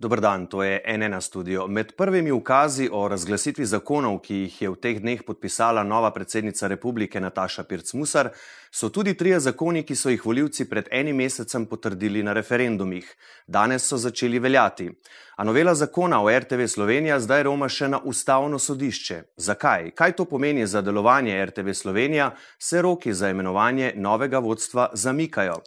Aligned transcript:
Dobr 0.00 0.20
dan, 0.20 0.46
to 0.46 0.62
je 0.62 0.80
NN 0.96 1.20
studio. 1.20 1.66
Med 1.66 1.92
prvimi 1.92 2.30
ukazi 2.32 2.88
o 2.92 3.08
razglasitvi 3.08 3.66
zakonov, 3.66 4.22
ki 4.24 4.34
jih 4.34 4.54
je 4.62 4.68
v 4.72 4.78
teh 4.80 5.00
dneh 5.02 5.20
podpisala 5.20 5.82
nova 5.84 6.08
predsednica 6.10 6.70
republike 6.72 7.20
Nataša 7.20 7.66
Pirc-Musar, 7.68 8.30
so 8.72 8.88
tudi 8.88 9.12
trije 9.14 9.40
zakoni, 9.40 9.82
ki 9.84 9.94
so 9.94 10.08
jih 10.08 10.24
voljivci 10.24 10.64
pred 10.70 10.88
enim 10.90 11.20
mesecem 11.20 11.66
potrdili 11.66 12.22
na 12.22 12.32
referendumih. 12.32 13.10
Danes 13.46 13.84
so 13.84 13.98
začeli 14.00 14.38
veljati. 14.38 14.88
A 15.36 15.44
novela 15.44 15.74
zakona 15.74 16.22
o 16.24 16.32
RTV 16.32 16.64
Slovenija 16.66 17.20
zdaj 17.20 17.42
roma 17.42 17.68
še 17.68 17.88
na 17.88 18.00
ustavno 18.00 18.58
sodišče. 18.58 19.22
Zakaj? 19.36 19.90
Kaj 19.90 20.16
to 20.16 20.24
pomeni 20.24 20.66
za 20.66 20.80
delovanje 20.80 21.44
RTV 21.44 21.76
Slovenija? 21.76 22.30
Se 22.58 22.80
roki 22.82 23.12
za 23.12 23.28
imenovanje 23.28 23.92
novega 23.96 24.38
vodstva 24.38 24.88
zamikajo. 24.92 25.60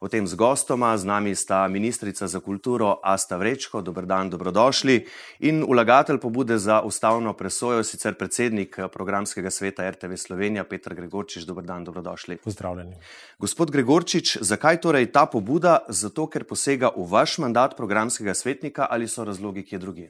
O 0.00 0.08
tem 0.08 0.26
z 0.26 0.38
gostoma, 0.38 0.94
z 0.94 1.04
nami 1.04 1.34
sta 1.34 1.66
ministrica 1.68 2.26
za 2.26 2.38
kulturo 2.40 3.00
Asta 3.02 3.36
Vrečko, 3.36 3.82
dobr 3.82 4.06
dan, 4.06 4.30
dobrodošli, 4.30 5.06
in 5.42 5.64
vlagatelj 5.66 6.20
pobude 6.22 6.58
za 6.58 6.82
ustavno 6.86 7.32
presojo, 7.34 7.82
sicer 7.82 8.14
predsednik 8.14 8.78
programskega 8.92 9.50
sveta 9.50 9.90
RTV 9.90 10.14
Slovenija, 10.14 10.64
Petr 10.64 10.94
Gregorčič, 10.94 11.42
dobr 11.42 11.66
dan, 11.66 11.84
dobrodošli. 11.84 12.38
Pozdravljeni. 12.44 12.94
Gospod 13.38 13.74
Gregorčič, 13.74 14.38
zakaj 14.40 14.80
torej 14.80 15.10
ta 15.10 15.26
pobuda? 15.26 15.82
Zato, 15.88 16.30
ker 16.30 16.46
posega 16.46 16.94
v 16.94 17.02
vaš 17.02 17.38
mandat 17.42 17.74
programskega 17.76 18.38
svetnika 18.38 18.86
ali 18.90 19.10
so 19.10 19.26
razlogi 19.26 19.66
kje 19.66 19.78
drugi? 19.78 20.08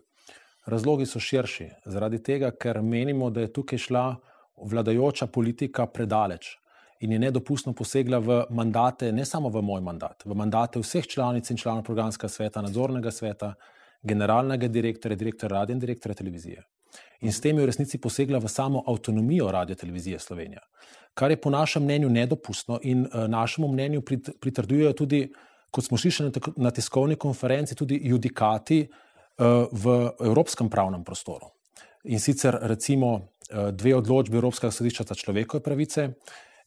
Razlogi 0.66 1.09
so 1.09 1.16
širši. 1.16 1.70
Zaradi 1.89 2.20
tega, 2.23 2.52
ker 2.52 2.83
menimo, 2.84 3.30
da 3.30 3.41
je 3.41 3.52
tukaj 3.52 3.78
šla 3.89 4.06
vladajoča 4.61 5.33
politika 5.33 5.86
predaleč 5.86 6.59
in 7.01 7.12
je 7.12 7.19
nedopustno 7.19 7.73
posegla 7.73 8.19
v 8.19 8.38
mandate, 8.51 9.12
ne 9.12 9.25
samo 9.25 9.48
v 9.48 9.62
moj 9.62 9.83
mandat, 9.83 10.22
v 10.25 10.34
mandate 10.34 10.81
vseh 10.83 11.06
članic 11.06 11.50
in 11.50 11.56
članov 11.56 11.84
programskega 11.86 12.28
sveta, 12.28 12.62
nadzornega 12.62 13.11
sveta, 13.11 13.55
generalnega 14.03 14.69
direktorja, 14.69 15.17
direktorja 15.17 15.59
radio 15.59 15.75
in 15.75 15.81
direktorja 15.81 16.14
televizije. 16.14 16.62
In 17.20 17.33
s 17.33 17.41
tem 17.41 17.59
je 17.59 17.62
v 17.62 17.67
resnici 17.67 17.98
posegla 17.98 18.39
v 18.39 18.48
samo 18.48 18.83
avtonomijo 18.87 19.50
radio 19.50 19.75
televizije 19.75 20.19
Slovenija, 20.19 20.61
kar 21.14 21.31
je 21.31 21.41
po 21.41 21.50
našem 21.50 21.83
mnenju 21.83 22.11
nedopustno 22.11 22.78
in 22.83 23.06
uh, 23.06 23.27
našemu 23.28 23.69
mnenju 23.69 24.03
pritrdujejo 24.41 24.92
tudi, 24.92 25.33
kot 25.70 25.84
smo 25.84 25.98
slišali 25.98 26.33
na 26.56 26.70
tiskovni 26.70 27.17
konferenci, 27.17 27.75
tudi 27.75 28.00
judikati 28.03 28.87
uh, 28.89 29.67
v 29.72 30.11
evropskem 30.20 30.70
pravnem 30.70 31.05
prostoru. 31.05 31.50
In 32.05 32.20
sicer 32.20 32.59
recimo 32.62 33.15
uh, 33.15 33.70
dve 33.70 33.94
odločbe 33.97 34.37
Evropskega 34.37 34.70
sodišča 34.70 35.05
za 35.09 35.15
človekove 35.15 35.62
pravice, 35.62 36.09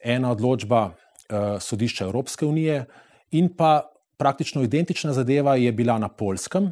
ena 0.04 0.32
odločba 0.32 0.84
uh, 0.88 1.58
sodišča 1.60 2.06
Evropske 2.06 2.46
unije, 2.46 2.86
in 3.32 3.50
pa 3.58 3.82
praktično 4.18 4.62
identična 4.64 5.14
zadeva 5.14 5.56
je 5.56 5.72
bila 5.72 5.98
na 5.98 6.10
Polskem, 6.10 6.72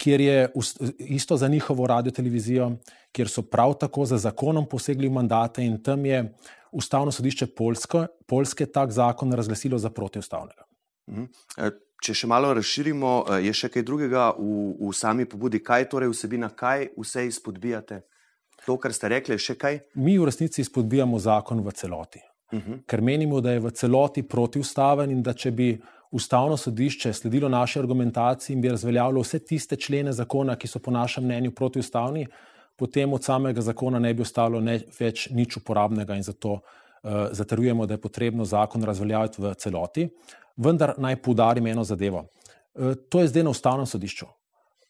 kjer 0.00 0.20
je 0.20 0.52
isto 0.98 1.36
za 1.36 1.48
njihovo 1.48 1.86
radio 1.86 2.12
televizijo, 2.12 2.72
kjer 3.12 3.28
so 3.28 3.42
prav 3.42 3.74
tako 3.74 4.04
za 4.04 4.18
zakonom 4.18 4.68
posegli 4.68 5.08
v 5.08 5.12
mandate 5.12 5.64
in 5.64 5.82
tam 5.82 6.06
je 6.06 6.22
ustavno 6.72 7.12
sodišče 7.12 7.46
Polsko, 7.46 8.06
Polske 8.26 8.66
tak 8.66 8.90
zakon 8.90 9.32
razglasilo 9.32 9.78
za 9.78 9.90
protiustavnega. 9.90 10.64
Mhm. 11.10 11.24
E, 11.58 11.70
če 12.00 12.14
še 12.14 12.26
malo 12.26 12.54
razširimo, 12.54 13.12
e, 13.28 13.42
je 13.48 13.52
še 13.52 13.68
kaj 13.68 13.84
drugega 13.84 14.30
v, 14.38 14.72
v 14.80 14.94
sami 14.96 15.28
pobudi, 15.28 15.60
kaj 15.60 15.88
torej 15.92 16.14
vsebina, 16.14 16.48
kaj 16.48 16.88
vse 16.96 17.26
izpodbijate? 17.26 18.00
To, 18.66 18.76
kar 18.80 18.92
ste 18.92 19.08
rekli, 19.08 19.38
še 19.40 19.56
kaj? 19.58 19.80
Mi 20.00 20.18
v 20.18 20.28
resnici 20.28 20.60
izpodbijamo 20.64 21.18
zakon 21.18 21.60
v 21.64 21.76
celoti. 21.76 22.20
-huh. 22.52 22.58
Mhm. 22.58 22.74
ker 22.86 23.00
menimo, 23.00 23.40
da 23.40 23.52
je 23.52 23.60
v 23.60 23.70
celoti 23.70 24.22
protiustaven 24.22 25.10
in 25.10 25.22
da 25.22 25.32
če 25.32 25.50
bi 25.50 25.80
ustavno 26.10 26.56
sodišče 26.56 27.12
sledilo 27.12 27.48
naši 27.48 27.78
argumentaciji 27.78 28.54
in 28.54 28.60
bi 28.60 28.68
razveljavilo 28.68 29.20
vse 29.20 29.38
tiste 29.38 29.76
člene 29.76 30.12
zakona, 30.12 30.56
ki 30.56 30.68
so 30.68 30.78
po 30.78 30.90
našem 30.90 31.24
mnenju 31.24 31.50
protiustavni, 31.50 32.26
potem 32.76 33.12
od 33.12 33.24
samega 33.24 33.60
zakona 33.60 33.98
ne 33.98 34.14
bi 34.14 34.22
ostalo 34.22 34.60
ne 34.60 34.80
več 35.00 35.28
nič 35.30 35.56
uporabnega 35.56 36.16
in 36.16 36.22
zato 36.22 36.52
uh, 36.52 36.60
zatrjujemo, 37.32 37.86
da 37.86 37.94
je 37.94 38.00
potrebno 38.00 38.44
zakon 38.44 38.84
razveljaviti 38.84 39.42
v 39.42 39.54
celoti. 39.54 40.08
Vendar 40.56 40.94
naj 40.98 41.16
poudarim 41.22 41.66
eno 41.66 41.84
zadevo. 41.84 42.24
Uh, 42.74 42.94
to 43.08 43.20
je 43.20 43.28
zdaj 43.28 43.42
na 43.42 43.50
ustavnem 43.50 43.86
sodišču. 43.86 44.26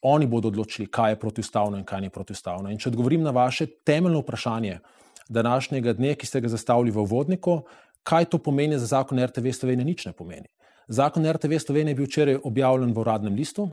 Oni 0.02 0.26
bodo 0.26 0.48
odločili, 0.48 0.88
kaj 0.88 1.12
je 1.12 1.20
protiustavno 1.20 1.76
in 1.76 1.84
kaj 1.84 2.00
ni 2.00 2.08
protiustavno. 2.10 2.70
In 2.70 2.78
če 2.78 2.88
odgovorim 2.88 3.22
na 3.22 3.30
vaše 3.30 3.66
temeljno 3.84 4.22
vprašanje, 4.22 4.78
uh, 4.80 5.00
današnjega 5.30 5.94
dne, 5.94 6.14
ki 6.18 6.26
ste 6.26 6.40
ga 6.42 6.50
zastavili 6.50 6.90
v 6.90 7.04
vodniku, 7.06 7.60
kaj 8.02 8.26
to 8.32 8.38
pomeni 8.38 8.78
za 8.78 8.86
zakon 8.86 9.20
RTV 9.24 9.54
Slovenije, 9.54 9.86
nič 9.86 10.06
ne 10.06 10.12
pomeni. 10.12 10.48
Zakon 10.88 11.26
RTV 11.32 11.60
Slovenije 11.62 11.94
je 11.94 11.98
bil 12.00 12.08
včeraj 12.08 12.40
objavljen 12.44 12.92
v 12.94 13.00
uradnem 13.00 13.34
listu, 13.34 13.68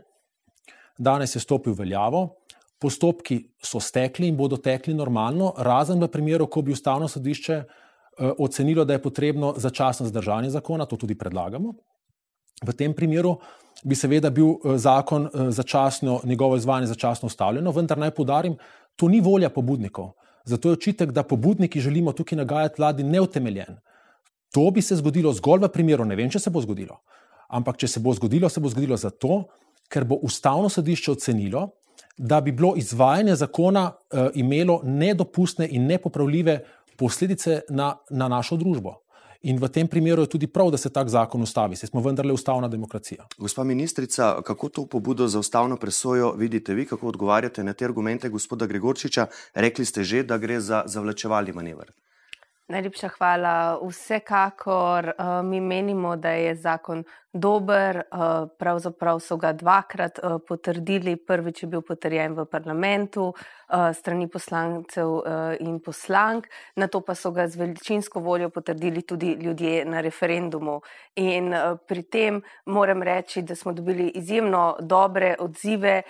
danes 0.98 1.36
je 1.36 1.42
stopil 1.42 1.74
v 1.74 1.82
veljavo, 1.82 2.28
postopki 2.80 3.40
so 3.64 3.82
stekli 3.82 4.28
in 4.30 4.38
bodo 4.38 4.58
tekli 4.62 4.94
normalno, 4.94 5.54
razen 5.58 6.02
v 6.04 6.10
primeru, 6.14 6.46
ko 6.48 6.62
bi 6.62 6.76
ustavno 6.78 7.08
sodišče 7.10 7.56
eh, 7.58 8.32
ocenilo, 8.38 8.86
da 8.86 8.94
je 8.94 9.02
potrebno 9.02 9.54
začasno 9.58 10.06
zdržanje 10.08 10.54
zakona, 10.54 10.86
to 10.86 10.98
tudi 10.98 11.18
predlagamo. 11.18 11.74
V 12.66 12.74
tem 12.74 12.94
primeru 12.94 13.38
bi 13.84 13.96
seveda 13.96 14.30
bil 14.30 14.54
eh, 14.54 14.78
zakon 14.78 15.26
eh, 15.26 15.50
začasno, 15.52 16.22
njegovo 16.24 16.58
izvajanje 16.58 16.94
začasno 16.94 17.34
ustavljeno, 17.34 17.72
vendar 17.72 17.98
naj 17.98 18.12
podarim, 18.12 18.58
to 18.96 19.10
ni 19.10 19.22
volja 19.22 19.50
pobudnikov. 19.50 20.14
Zato 20.48 20.70
je 20.70 20.78
očitek, 20.80 21.12
da 21.12 21.24
pobudniki 21.28 21.82
želimo 21.84 22.14
tukaj 22.16 22.38
nagajati 22.38 22.82
vladi 22.82 23.04
neutemeljen. 23.04 23.80
To 24.56 24.72
bi 24.72 24.82
se 24.82 24.96
zgodilo 24.96 25.34
zgolj 25.34 25.66
v 25.66 25.72
primeru, 25.74 26.06
ne 26.08 26.16
vem, 26.16 26.30
če 26.32 26.40
se 26.40 26.50
bo 26.50 26.62
zgodilo. 26.64 27.02
Ampak, 27.52 27.78
če 27.78 27.88
se 27.88 28.00
bo 28.00 28.14
zgodilo, 28.16 28.50
se 28.50 28.64
bo 28.64 28.72
zgodilo 28.72 28.98
zato, 28.98 29.44
ker 29.92 30.08
bo 30.08 30.16
ustavno 30.24 30.70
sodišče 30.72 31.12
ocenilo, 31.12 31.68
da 32.18 32.40
bi 32.42 32.52
bilo 32.52 32.74
izvajanje 32.80 33.36
zakona 33.36 33.90
uh, 33.92 34.30
imelo 34.36 34.80
nedopustne 34.84 35.68
in 35.72 35.86
nepopravljive 35.86 36.60
posledice 36.98 37.62
na, 37.70 37.92
na 38.10 38.28
našo 38.28 38.58
družbo. 38.58 38.96
In 39.42 39.58
v 39.58 39.70
tem 39.70 39.88
primeru 39.88 40.22
je 40.22 40.30
tudi 40.30 40.48
prav, 40.48 40.72
da 40.72 40.78
se 40.78 40.90
tak 40.90 41.10
zakon 41.10 41.42
ustavi, 41.42 41.76
saj 41.76 41.90
smo 41.90 42.02
vendarle 42.02 42.34
ustavna 42.34 42.68
demokracija. 42.68 43.28
Gospa 43.38 43.64
ministrica, 43.64 44.42
kako 44.46 44.70
to 44.70 44.86
pobudo 44.86 45.28
za 45.28 45.40
ustavno 45.40 45.78
presojo 45.78 46.32
vidite 46.32 46.74
vi, 46.74 46.86
kako 46.86 47.08
odgovarjate 47.08 47.64
na 47.64 47.74
te 47.74 47.86
argumente 47.86 48.30
gospoda 48.30 48.66
Gregorčiča? 48.66 49.28
Rekli 49.54 49.86
ste 49.86 50.04
že, 50.04 50.24
da 50.24 50.38
gre 50.38 50.60
za 50.60 50.84
zavlačevalni 50.86 51.54
manevr. 51.54 51.92
Najlepša 52.68 53.10
hvala. 53.18 53.80
Vsekakor 53.80 55.06
uh, 55.08 55.46
mi 55.46 55.62
menimo, 55.62 56.16
da 56.16 56.30
je 56.30 56.56
zakon 56.56 57.04
dober, 57.34 58.02
uh, 58.12 58.50
pravzaprav 58.60 59.20
so 59.20 59.38
ga 59.38 59.54
dvakrat 59.54 60.20
uh, 60.20 60.36
potrdili. 60.48 61.16
Prvič 61.16 61.64
je 61.64 61.70
bil 61.70 61.82
potrjen 61.82 62.36
v 62.36 62.46
parlamentu, 62.46 63.30
uh, 63.30 63.57
strani 63.94 64.28
poslancev 64.28 65.08
eh, 65.26 65.58
in 65.60 65.80
poslank, 65.80 66.48
na 66.76 66.88
to 66.88 67.02
pa 67.02 67.16
so 67.16 67.32
ga 67.32 67.48
z 67.48 67.56
večinsko 67.56 68.20
voljo 68.20 68.50
potrdili 68.50 69.02
tudi 69.02 69.34
ljudje 69.42 69.86
na 69.86 70.02
referendumu. 70.02 70.82
In 71.16 71.54
eh, 71.54 71.76
pri 71.88 72.04
tem 72.04 72.42
moram 72.66 73.04
reči, 73.04 73.42
da 73.42 73.56
smo 73.56 73.74
dobili 73.74 74.08
izjemno 74.16 74.78
dobre 74.80 75.36
odzive, 75.40 76.02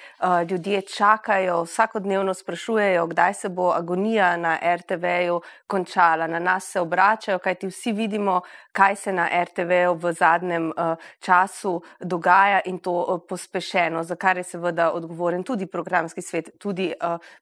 ljudje 0.49 0.81
čakajo, 0.81 1.63
vsakodnevno 1.63 2.33
sprašujejo, 2.33 3.07
kdaj 3.07 3.33
se 3.33 3.49
bo 3.49 3.71
agonija 3.71 4.37
na 4.37 4.57
RTV-ju 4.75 5.41
končala. 5.67 6.27
Na 6.27 6.39
nas 6.39 6.71
se 6.71 6.79
obračajo, 6.79 7.39
kajti 7.39 7.67
vsi 7.67 7.91
vidimo, 7.91 8.41
kaj 8.71 8.95
se 8.95 9.13
na 9.13 9.29
RTV-ju 9.43 9.93
v 9.93 10.13
zadnjem 10.13 10.71
času 11.19 11.81
dogaja 11.99 12.61
in 12.65 12.79
to 12.79 13.25
pospešeno, 13.29 14.03
za 14.03 14.15
kar 14.15 14.37
je 14.37 14.43
seveda 14.43 14.91
odgovoren 14.91 15.43
tudi 15.43 15.65
programski 15.65 16.21
svet, 16.21 16.49
tudi 16.59 16.93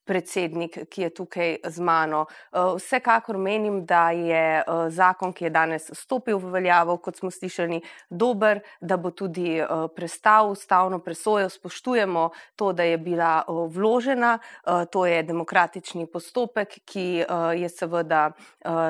predsednik, 0.06 0.78
ki 0.88 1.02
je 1.02 1.10
tukaj 1.10 1.56
z 1.64 1.80
mano. 1.80 2.26
Eh, 2.52 2.60
vsekakor 2.78 3.38
menim, 3.38 3.84
da 3.86 4.10
je 4.10 4.44
eh, 4.60 4.90
zakon, 4.90 5.32
ki 5.32 5.44
je 5.44 5.50
danes 5.50 5.90
stopil 5.98 6.38
v 6.38 6.52
veljavo, 6.54 6.96
kot 7.02 7.18
smo 7.18 7.30
slišali, 7.30 7.80
dober, 8.10 8.60
da 8.80 8.96
bo 8.96 9.10
tudi 9.10 9.58
eh, 9.58 9.66
prestal 9.96 10.50
ustavno 10.50 10.98
presojo. 10.98 11.48
Spoštujemo 11.50 12.30
to, 12.56 12.72
da 12.72 12.82
je 12.82 12.98
bila 12.98 13.44
vložena, 13.46 14.38
to 14.90 15.06
je 15.06 15.22
demokratični 15.22 16.06
postopek, 16.06 16.78
ki 16.84 17.24
je 17.56 17.68
seveda 17.68 18.30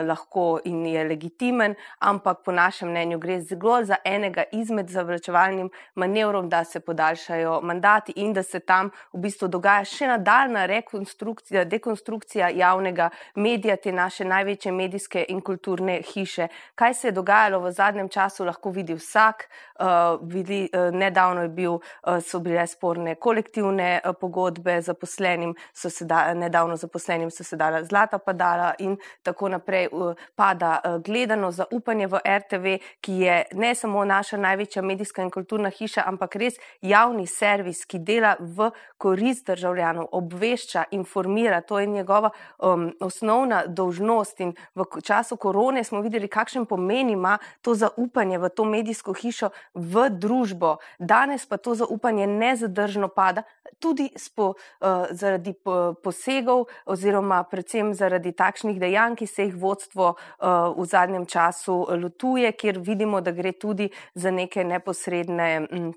lahko 0.04 0.58
in 0.64 0.86
je 0.86 1.04
legitimen, 1.04 1.74
ampak 1.98 2.42
po 2.44 2.52
našem 2.52 2.90
mnenju 2.90 3.18
gre 3.18 3.38
zgolj 3.40 3.84
za 3.92 3.96
enega 4.04 4.44
izmed 4.52 4.90
zavračevalnim 4.90 5.70
manevrov, 5.94 6.48
da 6.48 6.64
se 6.64 6.80
podaljšajo 6.80 7.60
mandati 7.62 8.12
in 8.16 8.32
da 8.32 8.42
se 8.42 8.60
tam 8.60 8.90
v 9.12 9.22
bistvu 9.26 9.48
dogaja 9.48 9.84
še 9.84 10.10
nadaljna 10.10 10.66
rekonstrukcija 10.66 11.05
dekonstrukcija, 11.06 11.64
dekonstrukcija 11.64 12.48
javnega 12.48 13.10
medija, 13.34 13.76
te 13.76 13.92
naše 13.92 14.24
največje 14.24 14.72
medijske 14.72 15.24
in 15.28 15.40
kulturne 15.40 16.02
hiše. 16.02 16.48
Kaj 16.74 16.94
se 16.94 17.08
je 17.08 17.12
dogajalo 17.12 17.60
v 17.60 17.70
zadnjem 17.72 18.08
času, 18.08 18.44
lahko 18.44 18.70
vidi 18.70 18.94
vsak. 18.94 19.48
Uh, 19.78 20.18
vidi, 20.22 20.70
uh, 20.72 20.94
nedavno 20.94 21.48
bil, 21.48 21.72
uh, 21.72 22.20
so 22.24 22.38
bile 22.40 22.66
sporne 22.66 23.14
kolektivne 23.14 24.00
uh, 24.04 24.14
pogodbe 24.20 24.80
zaposlenim, 24.80 25.54
so 25.74 25.90
se 25.90 26.04
da, 26.04 26.34
nedavno 26.34 26.76
zaposlenim 26.76 27.30
so 27.30 27.44
se 27.44 27.56
dala 27.56 27.84
zlata 27.84 28.18
padala 28.18 28.72
in 28.78 28.96
tako 29.22 29.48
naprej 29.48 29.88
uh, 29.92 30.14
pada 30.34 30.80
uh, 30.80 31.02
gledano 31.02 31.50
zaupanje 31.52 32.06
v 32.06 32.20
RTV, 32.24 32.78
ki 33.00 33.12
je 33.12 33.44
ne 33.52 33.74
samo 33.74 34.04
naša 34.04 34.36
največja 34.36 34.82
medijska 34.82 35.22
in 35.22 35.30
kulturna 35.30 35.68
hiša, 35.70 36.06
ampak 36.06 36.36
res 36.36 36.56
javni 36.80 37.26
servis, 37.26 37.84
ki 37.84 37.98
dela 37.98 38.36
v 38.40 38.70
korist 38.96 39.46
državljanov, 39.46 40.08
obvešča, 40.12 40.86
informira, 40.96 41.60
to 41.60 41.78
je 41.78 41.86
njegova 41.86 42.30
um, 42.58 42.90
osnovna 43.00 43.62
dolžnost. 43.66 44.40
In 44.40 44.54
v 44.74 44.84
času 45.04 45.36
korone 45.36 45.84
smo 45.84 46.00
videli, 46.00 46.28
kakšen 46.28 46.66
pomen 46.66 47.10
ima 47.10 47.38
to 47.62 47.74
zaupanje 47.74 48.38
v 48.38 48.48
to 48.48 48.64
medijsko 48.64 49.12
hišo, 49.12 49.50
v 49.74 50.08
družbo. 50.10 50.76
Danes 50.98 51.46
pa 51.46 51.56
to 51.56 51.74
zaupanje 51.74 52.26
nezadržno 52.26 53.08
pada, 53.08 53.42
tudi 53.78 54.08
spo, 54.16 54.54
uh, 54.54 55.06
zaradi 55.10 55.54
posegov, 56.02 56.66
oziroma 56.86 57.42
predvsem 57.50 57.94
zaradi 57.94 58.32
takšnih 58.32 58.80
dejanj, 58.80 59.16
ki 59.20 59.26
se 59.26 59.46
jih 59.46 59.54
vodstvo 59.54 60.14
uh, 60.16 60.72
v 60.76 60.88
zadnjem 60.88 61.26
času 61.26 61.86
lotuje, 62.02 62.52
kjer 62.52 62.80
vidimo, 62.80 63.20
da 63.20 63.30
gre 63.30 63.52
tudi 63.52 63.90
za 64.14 64.30
neke 64.30 64.64
neposredne. 64.64 65.68
Um, 65.70 65.94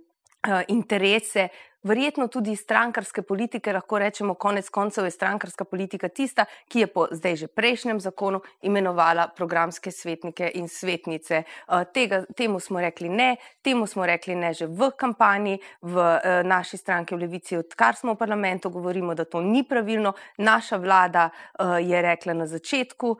interese 0.68 1.50
verjetno 1.84 2.28
tudi 2.28 2.56
strankarske 2.56 3.22
politike, 3.22 3.74
lahko 3.74 4.00
rečemo, 4.00 4.34
konec 4.34 4.70
koncev 4.70 5.06
je 5.06 5.12
strankarska 5.12 5.66
politika 5.66 6.10
tista, 6.10 6.46
ki 6.68 6.80
je 6.80 6.88
po 6.88 7.08
zdaj 7.12 7.36
že 7.36 7.48
prejšnjem 7.48 8.00
zakonu 8.00 8.42
imenovala 8.62 9.28
programske 9.36 9.92
svetnike 9.92 10.52
in 10.56 10.68
svetnice. 10.68 11.44
Eh, 11.44 11.86
tega, 11.94 12.24
temu 12.36 12.60
smo 12.60 12.81
rekli 12.81 13.10
ne, 13.10 13.36
temu 13.62 13.88
smo 13.88 14.06
rekli 14.06 14.36
ne 14.36 14.54
že 14.54 14.68
v 14.68 14.92
kampanji, 14.98 15.60
v 15.81 15.98
eh, 15.98 16.44
naši 16.44 16.78
stranki 16.78 17.16
v 17.16 17.20
Levici, 17.20 17.58
odkar 17.58 17.96
smo 17.96 18.14
v 18.14 18.18
parlamentu, 18.18 18.70
govorimo, 18.70 19.16
da 19.16 19.26
to 19.26 19.42
ni 19.42 19.64
pravilno. 19.64 20.14
Naša 20.38 20.78
vlada 20.78 21.30
eh, 21.30 21.64
je 21.84 22.02
rekla 22.02 22.34
na 22.34 22.48
začetku, 22.48 23.18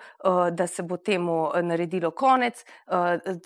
da 0.51 0.67
se 0.67 0.83
bo 0.83 0.97
temu 0.97 1.51
naredilo 1.61 2.11
konec, 2.11 2.63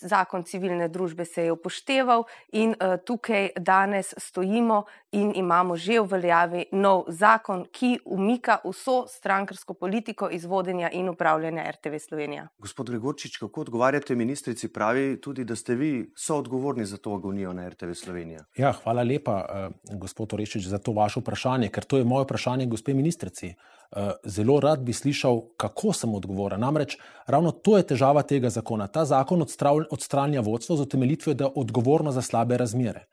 zakon 0.01 0.43
civilne 0.43 0.87
družbe 0.87 1.25
se 1.25 1.43
je 1.43 1.51
upošteval 1.51 2.23
in 2.51 2.75
tukaj 3.05 3.49
danes 3.59 4.13
stojimo 4.17 4.83
in 5.13 5.31
imamo 5.35 5.77
že 5.77 5.99
v 5.99 6.07
veljavi 6.09 6.65
nov 6.71 7.05
zakon, 7.07 7.65
ki 7.71 7.99
umika 8.05 8.57
vso 8.65 9.05
strankarsko 9.07 9.73
politiko 9.73 10.29
iz 10.29 10.45
vodenja 10.45 10.89
in 10.91 11.09
upravljanja 11.09 11.63
RTV 11.71 11.99
Slovenija. 11.99 12.47
Gospod 12.57 12.89
Gregorčič, 12.89 13.37
kako 13.37 13.61
odgovarjate 13.61 14.15
ministrici, 14.15 14.67
pravi 14.73 15.21
tudi, 15.21 15.45
da 15.45 15.55
ste 15.55 15.75
vi 15.75 16.11
soodgovorni 16.17 16.85
za 16.85 16.97
to 16.97 17.13
agonijo 17.13 17.53
na 17.53 17.69
RTV 17.69 17.93
Slovenija? 17.93 18.45
Ja, 18.57 18.73
hvala 18.83 19.03
lepa, 19.03 19.45
uh, 19.45 19.97
gospod 19.99 20.33
Orešič, 20.33 20.67
za 20.67 20.77
to 20.77 20.91
vaše 20.91 21.19
vprašanje, 21.19 21.69
ker 21.69 21.85
to 21.85 21.97
je 21.97 22.03
moje 22.03 22.25
vprašanje, 22.25 22.65
gospe 22.65 22.93
ministrici. 22.93 23.53
Uh, 23.93 24.17
zelo 24.25 24.59
rad 24.59 24.81
bi 24.81 24.93
slišal, 24.93 25.41
kako 25.57 25.93
sem 25.93 26.13
odgovoren. 26.13 26.59
Namreč 26.59 26.97
ravno 27.27 27.51
to 27.51 27.77
je 27.77 27.87
težava 27.93 28.23
tega 28.25 28.49
zakona. 28.49 28.87
Ta 28.87 29.05
zakon 29.05 29.45
odstranja 29.91 30.41
vodstvo 30.41 30.75
z 30.75 30.81
utemeljitvijo, 30.81 31.33
da 31.33 31.45
je 31.45 31.51
odgovorno 31.55 32.11
za 32.11 32.21
slabe 32.21 32.57
razmere 32.57 33.05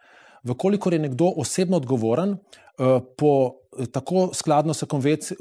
vkolikor 0.44 0.92
je 0.92 0.98
nekdo 0.98 1.32
osebno 1.37 1.76
odgovoren, 1.76 2.37
eh, 2.37 3.00
po, 3.16 3.56
tako 3.92 4.31
skladno 4.34 4.75
s 4.75 4.84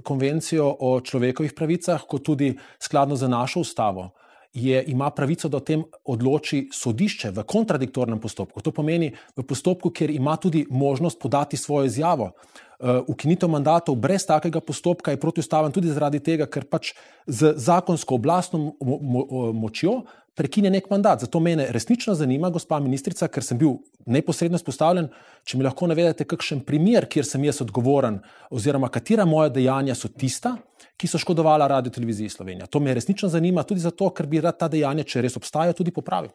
konvencijo 0.03 0.75
o 0.79 1.01
človekovih 1.01 1.53
pravicah, 1.53 2.01
kot 2.07 2.23
tudi 2.23 2.57
skladno 2.79 3.15
z 3.15 3.27
našo 3.27 3.59
ustavo, 3.59 4.09
je, 4.53 4.83
ima 4.87 5.09
pravico, 5.09 5.49
da 5.49 5.57
o 5.57 5.65
tem 5.65 5.83
odloči 6.05 6.69
sodišče 6.73 7.31
v 7.31 7.43
kontradiktornem 7.45 8.19
postopku. 8.19 8.61
To 8.61 8.71
pomeni 8.71 9.11
v 9.37 9.43
postopku, 9.45 9.91
kjer 9.93 10.09
ima 10.09 10.35
tudi 10.37 10.65
možnost 10.69 11.19
podati 11.19 11.57
svojo 11.57 11.85
izjavo. 11.85 12.31
Uh, 12.79 13.03
ukinitev 13.07 13.49
mandatov 13.49 13.95
brez 13.95 14.23
takega 14.25 14.61
postopka 14.63 15.11
je 15.11 15.19
protiustaven 15.19 15.71
tudi 15.71 15.91
zaradi 15.91 16.21
tega, 16.23 16.47
ker 16.47 16.63
pač 16.63 16.93
z 17.27 17.53
zakonsko 17.59 18.15
oblastno 18.15 18.59
mo 18.79 18.97
mo 19.01 19.51
močjo 19.51 20.03
prekine 20.39 20.71
nek 20.71 20.87
mandat. 20.89 21.25
Zato 21.25 21.39
me 21.43 21.55
resnično 21.75 22.15
zanima, 22.15 22.49
gospa 22.49 22.79
ministrica, 22.79 23.27
ker 23.27 23.43
sem 23.43 23.59
bil 23.59 23.75
neposredno 24.07 24.59
spostavljen, 24.61 25.09
če 25.43 25.59
mi 25.59 25.67
lahko 25.67 25.89
navedete 25.91 26.27
kakšen 26.29 26.63
primer, 26.67 27.09
kjer 27.11 27.27
sem 27.27 27.43
jaz 27.43 27.59
odgovoren, 27.65 28.21
oziroma 28.55 28.87
katera 28.93 29.27
moja 29.27 29.51
dejanja 29.51 29.97
so 29.99 30.11
tista, 30.11 30.55
ki 30.99 31.07
so 31.11 31.19
škodovala 31.19 31.67
Radio 31.67 31.91
Televiziji 31.91 32.31
Slovenija. 32.37 32.69
To 32.71 32.79
me 32.79 32.95
resnično 32.95 33.29
zanima 33.29 33.67
tudi 33.67 33.83
zato, 33.83 34.13
ker 34.15 34.27
bi 34.31 34.39
rad 34.43 34.59
ta 34.59 34.71
dejanja, 34.71 35.03
če 35.03 35.25
res 35.27 35.35
obstajajo, 35.39 35.75
tudi 35.81 35.95
popravil. 35.95 36.31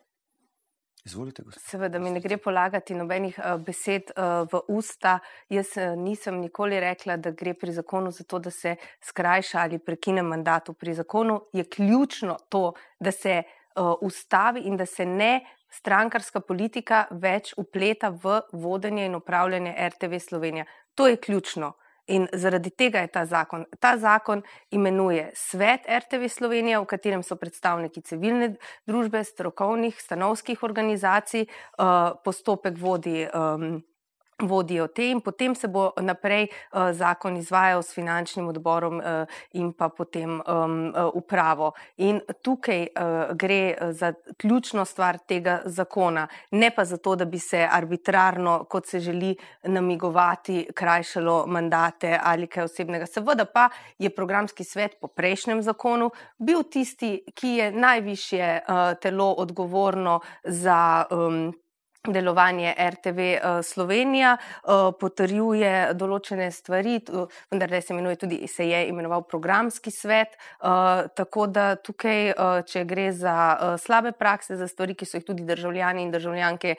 Izvolite, 1.04 1.42
Seveda 1.60 1.98
mi 2.00 2.08
ne 2.10 2.20
gre 2.24 2.38
polagati 2.40 2.94
nobenih 2.96 3.36
uh, 3.36 3.58
besed 3.60 4.08
uh, 4.14 4.46
v 4.48 4.60
usta. 4.72 5.18
Jaz 5.52 5.74
uh, 5.76 5.90
nisem 6.00 6.38
nikoli 6.40 6.78
rekla, 6.80 7.18
da 7.20 7.32
gre 7.36 7.52
pri 7.60 7.74
zakonu 7.76 8.08
za 8.12 8.24
to, 8.24 8.40
da 8.40 8.50
se 8.50 8.76
skrajša 9.04 9.60
ali 9.66 9.78
prekine 9.78 10.24
mandat. 10.24 10.70
Pri 10.80 10.94
zakonu 10.94 11.42
je 11.52 11.64
ključno 11.68 12.38
to, 12.48 12.72
da 13.00 13.12
se 13.12 13.42
ustavi 14.00 14.60
in 14.60 14.76
da 14.76 14.86
se 14.86 15.06
ne 15.06 15.40
strankarska 15.70 16.40
politika 16.40 17.06
več 17.10 17.54
upleta 17.58 18.10
v 18.10 18.40
vodenje 18.52 19.06
in 19.06 19.14
upravljanje 19.14 19.74
RTV 19.88 20.18
Slovenija. 20.18 20.64
To 20.94 21.08
je 21.08 21.16
ključno. 21.16 21.72
In 22.06 22.26
zaradi 22.32 22.68
tega 22.70 23.00
je 23.00 23.08
ta 23.08 23.24
zakon. 23.26 23.64
Ta 23.80 23.96
zakon 23.96 24.42
imenuje 24.70 25.30
Svet 25.34 25.86
RTV 25.88 26.28
Slovenija, 26.28 26.82
v 26.82 26.88
katerem 26.90 27.22
so 27.24 27.36
predstavniki 27.40 28.02
civilne 28.04 28.50
družbe, 28.86 29.22
strokovnih, 29.24 29.96
stanovskih 30.00 30.62
organizacij, 30.62 31.46
uh, 31.48 32.12
postopek 32.24 32.76
vodi. 32.78 33.24
Um, 33.32 33.80
vodijo 34.42 34.86
te 34.86 35.10
in 35.10 35.20
potem 35.20 35.54
se 35.54 35.68
bo 35.68 35.90
naprej 36.00 36.48
uh, 36.48 36.92
zakon 36.92 37.36
izvajal 37.36 37.82
s 37.82 37.94
finančnim 37.94 38.48
odborom 38.48 38.98
uh, 38.98 39.04
in 39.52 39.72
pa 39.72 39.88
potem 39.88 40.40
upravo. 41.14 41.72
In 41.96 42.20
tukaj 42.42 42.86
gre 43.34 43.76
za 43.90 44.12
ključno 44.36 44.84
stvar 44.84 45.18
tega 45.18 45.60
zakona, 45.64 46.26
ne 46.50 46.70
pa 46.74 46.84
zato, 46.84 47.16
da 47.16 47.24
bi 47.24 47.38
se 47.38 47.68
arbitrarno, 47.70 48.64
kot 48.64 48.86
se 48.86 49.00
želi 49.00 49.36
namigovati, 49.62 50.66
krajšalo 50.74 51.46
mandate 51.46 52.18
ali 52.22 52.46
kaj 52.46 52.64
osebnega. 52.64 53.06
Seveda 53.06 53.44
pa 53.44 53.68
je 53.98 54.10
programski 54.10 54.64
svet 54.64 54.96
po 55.00 55.08
prejšnjem 55.08 55.62
zakonu 55.62 56.10
bil 56.38 56.62
tisti, 56.62 57.24
ki 57.34 57.48
je 57.48 57.72
najvišje 57.72 58.60
uh, 58.68 58.98
telo 59.00 59.32
odgovorno 59.32 60.20
za 60.44 61.04
delovanje 62.08 62.74
RTV 62.78 63.18
eh, 63.18 63.62
Slovenija, 63.62 64.36
uh, 64.36 64.90
potrjuje 65.00 65.94
določene 65.96 66.50
stvari, 66.52 66.98
vendar 67.50 67.72
se 67.82 67.94
imenuje 67.94 68.18
tudi, 68.20 68.38
se 68.48 68.66
je 68.68 68.80
imenoval 68.88 69.24
programski 69.28 69.90
svet, 69.90 70.36
tako 70.60 71.46
da 71.46 71.74
tukaj, 71.76 72.32
če 72.68 72.84
gre 72.88 73.06
za 73.12 73.76
slabe 73.80 74.12
prakse, 74.16 74.56
za 74.56 74.68
stvari, 74.68 74.94
ki 74.98 75.06
so 75.08 75.18
jih 75.18 75.26
tudi 75.26 75.46
državljani 75.46 76.02
in 76.04 76.12
državljanke 76.12 76.74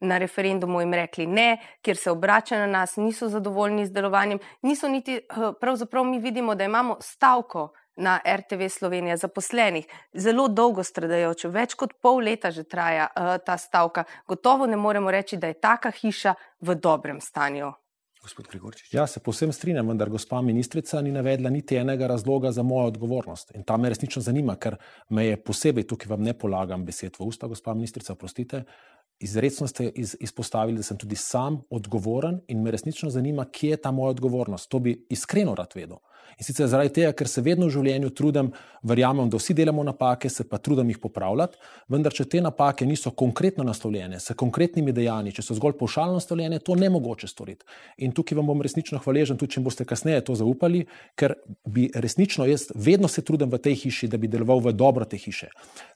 na 0.00 0.18
referendumu 0.18 0.82
jim 0.82 0.94
rekli 0.94 1.26
ne, 1.26 1.48
kjer 1.82 2.00
se 2.00 2.10
obračajo 2.10 2.66
na 2.66 2.80
nas, 2.80 2.96
niso 2.96 3.28
zadovoljni 3.32 3.86
z 3.86 3.94
delovanjem, 3.94 4.42
niso 4.62 4.88
niti, 4.88 5.20
pravzaprav 5.60 6.04
mi 6.04 6.18
vidimo, 6.22 6.54
da 6.54 6.64
imamo 6.68 6.98
stavko 7.00 7.70
na 7.96 8.18
RTV 8.36 8.68
Slovenija 8.68 9.16
zaposlenih, 9.16 9.86
zelo 10.14 10.48
dolgo 10.48 10.82
stradajoče, 10.82 11.48
več 11.48 11.74
kot 11.78 11.94
pol 12.02 12.24
leta 12.24 12.50
že 12.50 12.64
traja 12.64 13.08
uh, 13.10 13.36
ta 13.44 13.56
stavka. 13.58 14.04
Gotovo 14.28 14.66
ne 14.66 14.76
moremo 14.76 15.10
reči, 15.10 15.36
da 15.36 15.46
je 15.46 15.60
taka 15.60 15.90
hiša 15.90 16.34
v 16.60 16.74
dobrem 16.74 17.20
stanju. 17.20 17.72
Ja, 18.92 19.06
se 19.06 19.20
posebno 19.20 19.52
strinjam, 19.52 19.88
vendar 19.88 20.08
gospa 20.10 20.40
ministrica 20.42 21.00
ni 21.02 21.10
navedla 21.12 21.50
niti 21.50 21.76
enega 21.76 22.06
razloga 22.06 22.52
za 22.52 22.62
mojo 22.62 22.86
odgovornost. 22.86 23.50
In 23.54 23.62
ta 23.62 23.76
me 23.76 23.88
resnično 23.88 24.22
zanima, 24.22 24.56
ker 24.56 24.76
me 25.08 25.26
je 25.26 25.36
posebej, 25.44 25.84
tukaj 25.86 26.08
vam 26.08 26.22
ne 26.24 26.32
polagam 26.32 26.86
besed 26.86 27.18
v 27.20 27.28
usta, 27.28 27.46
gospa 27.46 27.74
ministrica, 27.74 28.14
prostite, 28.14 28.62
izredno 29.20 29.66
ste 29.68 29.90
iz, 29.94 30.16
izpostavili, 30.20 30.76
da 30.76 30.82
sem 30.82 30.98
tudi 30.98 31.16
sam 31.16 31.60
odgovoren 31.70 32.40
in 32.48 32.62
me 32.62 32.70
resnično 32.70 33.10
zanima, 33.10 33.44
kje 33.44 33.70
je 33.70 33.76
ta 33.76 33.90
moja 33.90 34.16
odgovornost. 34.16 34.70
To 34.70 34.78
bi 34.78 35.06
iskreno 35.10 35.54
rad 35.54 35.72
vedel. 35.74 36.00
In 36.38 36.46
sicer 36.46 36.68
zaradi 36.70 36.92
tega, 37.00 37.12
ker 37.16 37.28
se 37.30 37.42
vedno 37.44 37.66
v 37.68 37.74
življenju 37.76 38.10
trudim, 38.16 38.50
verjamem, 38.84 39.30
da 39.30 39.38
vsi 39.40 39.54
delamo 39.56 39.82
napake, 39.84 40.28
se 40.28 40.44
pa 40.48 40.58
trudim 40.58 40.90
jih 40.92 40.98
popravljati, 41.00 41.56
vendar 41.88 42.12
če 42.12 42.26
te 42.28 42.40
napake 42.44 42.86
niso 42.86 43.10
konkretno 43.16 43.64
naslovljene, 43.64 44.20
s 44.20 44.34
konkretnimi 44.36 44.92
dejanji, 44.92 45.32
če 45.38 45.44
so 45.46 45.56
zgolj 45.56 45.76
pošaljno 45.80 46.18
naslovljene, 46.18 46.60
to 46.64 46.76
ne 46.76 46.90
mogoče 46.92 47.28
storiti. 47.30 47.64
In 48.04 48.12
tukaj 48.12 48.36
vam 48.38 48.50
bom 48.52 48.62
resnično 48.64 49.00
hvaležen, 49.04 49.38
tudi 49.40 49.56
če 49.56 49.64
boste 49.64 49.86
kasneje 49.88 50.24
to 50.28 50.36
zaupali, 50.38 50.84
ker 51.16 51.36
bi 51.64 51.86
resnično 51.94 52.48
jaz 52.50 52.68
vedno 52.74 53.08
se 53.08 53.24
trudim 53.24 53.52
v 53.52 53.62
tej 53.64 53.78
hiši, 53.84 54.10
da 54.12 54.20
bi 54.20 54.28
deloval 54.28 54.60
v 54.66 54.74
dobro 54.76 55.08
te 55.08 55.16
hiše. 55.20 55.48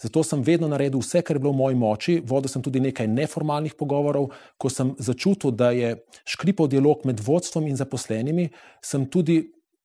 Zato 0.03 0.25
sem 0.25 0.43
vedno 0.47 0.71
naredil 0.71 1.03
vse, 1.05 1.23
kar 1.23 1.37
je 1.37 1.45
bilo 1.45 1.53
v 1.53 1.61
moji 1.61 1.79
moči, 1.79 2.19
vodil 2.25 2.53
sem 2.53 2.65
tudi 2.65 2.81
nekaj 2.81 3.09
neformalnih 3.11 3.77
pogovorov, 3.79 4.31
ko 4.57 4.73
sem 4.73 4.95
začutil, 4.99 5.53
da 5.53 5.71
je 5.77 5.97
škripov 6.25 6.71
dialog 6.73 7.05
med 7.09 7.21
vodstvom 7.21 7.69
in 7.69 7.77
zaposlenimi, 7.77 8.49
sem 8.85 9.07
tudi 9.11 9.43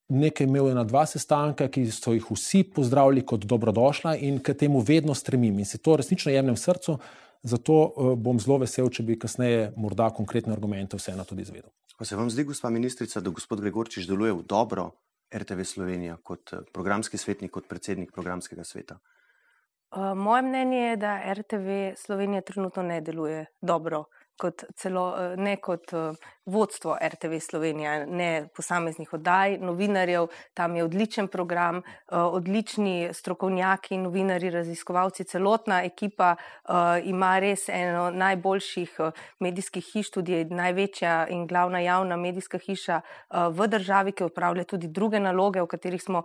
nekaj 0.09 0.47
imel 0.47 0.73
na 0.75 0.83
dva 0.83 1.05
sestanka, 1.05 1.67
ki 1.71 1.85
so 1.91 2.13
jih 2.13 2.25
vsi 2.31 2.63
pozdravili 2.75 3.23
kot 3.25 3.45
dobrodošla 3.49 4.15
in 4.15 4.39
k 4.43 4.55
temu 4.57 4.81
vedno 4.83 5.15
stremim 5.15 5.59
in 5.59 5.65
si 5.65 5.77
to 5.77 5.95
resnično 5.95 6.31
jemljem 6.31 6.55
v 6.55 6.63
srcu. 6.63 6.97
Zato 7.43 7.73
uh, 7.75 8.13
bom 8.15 8.39
zelo 8.39 8.61
vesel, 8.61 8.87
če 8.87 9.03
bi 9.03 9.17
kasneje 9.19 9.73
morda 9.75 10.07
konkretne 10.15 10.53
argumente 10.55 10.95
vseeno 10.95 11.25
tudi 11.27 11.43
izvedel. 11.43 11.71
Pa 11.97 12.05
se 12.07 12.15
vam 12.15 12.29
zdi, 12.31 12.45
gospa 12.47 12.69
ministrica, 12.71 13.19
da 13.19 13.33
gospod 13.35 13.61
Gregorčič 13.61 14.07
deluje 14.07 14.31
v 14.33 14.45
dobro 14.47 14.91
RTV 15.33 15.65
Slovenija 15.65 16.17
kot 16.23 16.53
eh, 16.53 16.63
programski 16.73 17.17
svetnik, 17.17 17.51
kot 17.51 17.67
predsednik 17.67 18.13
programskega 18.13 18.63
sveta? 18.63 18.97
Uh, 19.93 20.13
moje 20.17 20.41
mnenje 20.41 20.77
je, 20.77 20.95
da 20.97 21.33
RTV 21.33 21.93
Slovenija 21.97 22.41
trenutno 22.41 22.83
ne 22.83 23.01
deluje 23.01 23.45
dobro 23.61 24.05
kot 24.37 24.63
celo, 24.75 25.13
eh, 25.17 25.35
ne 25.37 25.57
kot 25.61 25.93
eh, 25.93 26.15
vodstvo 26.45 26.97
RTV 27.01 27.39
Slovenija, 27.39 28.05
ne 28.05 28.47
posameznih 28.55 29.13
oddaj, 29.13 29.57
novinarjev. 29.63 30.27
Tam 30.53 30.75
je 30.75 30.83
odličen 30.83 31.27
program, 31.27 31.77
eh, 31.77 32.17
odlični 32.17 33.09
strokovnjaki, 33.13 33.97
novinari, 33.97 34.49
raziskovalci. 34.49 35.23
Celotna 35.23 35.83
ekipa 35.83 36.35
ima 37.03 37.39
res 37.39 37.69
eno 37.69 38.09
najboljših 38.11 38.97
medijskih 39.39 39.85
hiš, 39.93 40.09
tudi 40.11 40.45
največja 40.45 41.27
in 41.29 41.47
glavna 41.47 41.79
javna 41.79 42.17
medijska 42.17 42.57
hiša 42.57 43.01
v 43.49 43.67
državi, 43.67 44.11
ki 44.11 44.23
upravlja 44.23 44.63
tudi 44.63 44.87
druge 44.87 45.19
naloge, 45.19 45.61
o 45.61 45.67
katerih 45.67 46.01
smo 46.01 46.23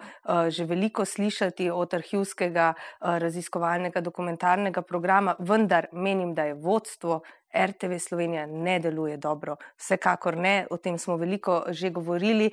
že 0.49 0.65
veliko 0.65 1.05
slišati 1.05 1.71
od 1.71 1.95
arhivskega 1.95 2.73
raziskovalnega 3.01 4.01
dokumentarnega 4.01 4.83
programa, 4.83 5.35
vendar 5.39 5.87
menim, 5.93 6.35
da 6.35 6.45
je 6.45 6.55
vodstvo 6.55 7.23
RTV 7.55 7.99
Slovenija 7.99 8.47
ne 8.47 8.79
deluje 8.79 9.17
dobro. 9.17 9.57
Vsekakor 9.77 10.37
ne, 10.37 10.67
o 10.71 10.77
tem 10.77 10.99
smo 10.99 11.17
veliko 11.17 11.65
že 11.69 11.91
govorili, 11.91 12.51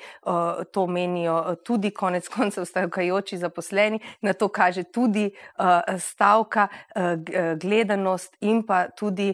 to 0.72 0.88
menijo 0.88 1.56
tudi 1.64 1.92
konec 1.92 2.28
koncev 2.28 2.66
stavkajoči 2.66 3.38
zaposleni, 3.38 4.00
na 4.22 4.34
to 4.34 4.48
kaže 4.48 4.84
tudi 4.84 5.32
stavka, 6.00 6.68
gledanost 7.62 8.38
in 8.42 8.64
pa 8.64 8.88
tudi 8.90 9.34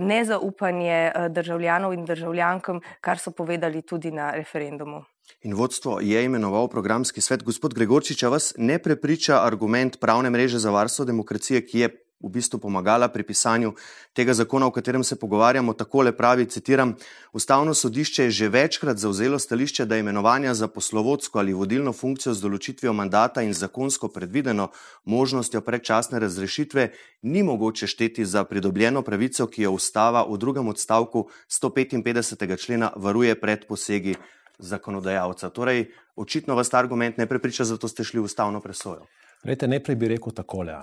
nezaupanje 0.00 1.12
državljanov 1.28 1.92
in 1.92 2.04
državljankam, 2.04 2.80
kar 3.00 3.18
so 3.18 3.30
povedali 3.30 3.82
tudi 3.82 4.10
na 4.10 4.30
referendumu. 4.30 5.04
In 5.42 5.54
vodstvo 5.54 6.00
je 6.00 6.24
imenoval 6.24 6.68
programski 6.68 7.20
svet. 7.20 7.42
Gospod 7.42 7.74
Gregorčič, 7.74 8.22
vas 8.22 8.52
ne 8.58 8.78
prepriča 8.78 9.40
argument 9.46 10.00
pravne 10.00 10.30
mreže 10.30 10.58
za 10.58 10.70
varstvo 10.70 11.04
demokracije, 11.04 11.66
ki 11.66 11.78
je 11.78 11.88
v 12.22 12.30
bistvu 12.30 12.58
pomagala 12.58 13.08
pri 13.08 13.22
pisanju 13.22 13.74
tega 14.12 14.34
zakona, 14.34 14.66
o 14.66 14.70
katerem 14.70 15.04
se 15.04 15.16
pogovarjamo, 15.16 15.74
takole 15.74 16.12
pravi, 16.16 16.46
citiram, 16.46 16.96
Ustavno 17.32 17.74
sodišče 17.74 18.24
je 18.24 18.30
že 18.30 18.48
večkrat 18.48 18.96
zauzelo 18.96 19.38
stališče, 19.38 19.84
da 19.84 19.96
imenovanja 19.96 20.54
za 20.54 20.68
poslovodsko 20.68 21.38
ali 21.38 21.52
vodilno 21.52 21.92
funkcijo 21.92 22.34
z 22.34 22.42
določitvijo 22.44 22.92
mandata 22.92 23.42
in 23.42 23.54
zakonsko 23.56 24.08
predvideno 24.12 24.68
možnostjo 25.04 25.60
predčasne 25.60 26.20
razrešitve 26.20 26.90
ni 27.22 27.42
mogoče 27.42 27.86
šteti 27.86 28.26
za 28.26 28.44
pridobljeno 28.44 29.02
pravico, 29.02 29.46
ki 29.46 29.62
jo 29.62 29.72
ustava 29.72 30.26
v 30.28 30.36
drugem 30.36 30.68
odstavku 30.68 31.28
155. 31.48 32.56
člena 32.60 32.92
varuje 32.96 33.40
pred 33.40 33.64
posegi 33.66 34.14
zakonodajalca. 34.58 35.48
Torej, 35.50 35.88
očitno 36.16 36.54
vas 36.54 36.68
ta 36.68 36.78
argument 36.78 37.16
ne 37.16 37.26
prepriča, 37.26 37.64
zato 37.64 37.88
ste 37.88 38.04
šli 38.04 38.20
v 38.20 38.28
ustavno 38.28 38.60
presojo. 38.60 39.08
Lejte, 39.44 39.66
najprej 39.68 39.96
bi 39.98 40.12
rekel 40.12 40.34
takole. 40.36 40.74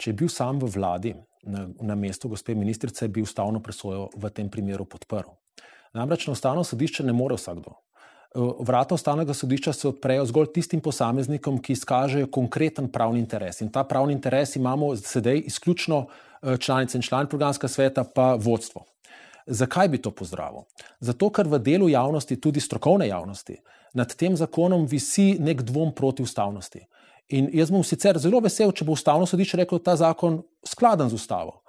Če 0.00 0.10
je 0.10 0.16
bil 0.16 0.30
sam 0.32 0.60
v 0.62 0.70
vladi 0.72 1.12
na, 1.44 1.66
na 1.84 1.96
mestu 1.98 2.30
gospe 2.32 2.54
ministrice, 2.56 3.08
bi 3.08 3.22
ustavno 3.22 3.60
presojo 3.60 4.08
v 4.16 4.30
tem 4.32 4.48
primeru 4.48 4.86
podprl. 4.88 5.34
Namreč 5.96 6.26
na 6.26 6.32
ustavno 6.32 6.64
sodišče 6.64 7.04
ne 7.04 7.12
more 7.12 7.36
vsakdo. 7.36 7.76
Vrata 8.62 8.94
ustavnega 8.94 9.34
sodišča 9.34 9.72
se 9.74 9.88
odprejo 9.88 10.24
zgolj 10.30 10.52
tistim 10.54 10.80
posameznikom, 10.80 11.58
ki 11.58 11.74
izkažejo 11.74 12.28
konkreten 12.30 12.86
pravni 12.92 13.18
interes. 13.20 13.58
In 13.60 13.72
ta 13.74 13.82
pravni 13.84 14.14
interes 14.14 14.54
imamo 14.56 14.94
sedaj 14.96 15.42
izključno 15.50 16.04
eh, 16.06 16.56
članice 16.56 16.98
in 16.98 17.02
člani 17.02 17.28
programskega 17.28 17.68
sveta, 17.68 18.04
pa 18.14 18.36
vodstvo. 18.38 18.84
Zakaj 19.46 19.88
bi 19.88 19.98
to 19.98 20.12
pozdravil? 20.14 20.62
Zato, 21.00 21.30
ker 21.34 21.48
v 21.50 21.58
delu 21.58 21.88
javnosti, 21.90 22.38
tudi 22.40 22.60
strokovne 22.60 23.08
javnosti, 23.08 23.56
nad 23.98 24.14
tem 24.14 24.36
zakonom 24.36 24.86
visi 24.86 25.34
nek 25.40 25.64
dvom 25.66 25.90
proti 25.96 26.22
ustavnosti. 26.22 26.84
In 27.30 27.48
jaz 27.54 27.70
bom 27.70 27.84
sicer 27.86 28.18
zelo 28.18 28.40
vesel, 28.42 28.72
če 28.74 28.84
bo 28.84 28.96
ustavno 28.96 29.26
sodišče 29.26 29.62
reklo, 29.62 29.78
da 29.78 29.82
je 29.82 29.86
ta 29.90 29.96
zakon 30.04 30.40
skladen 30.66 31.10
z 31.10 31.18
ustavo. 31.18 31.60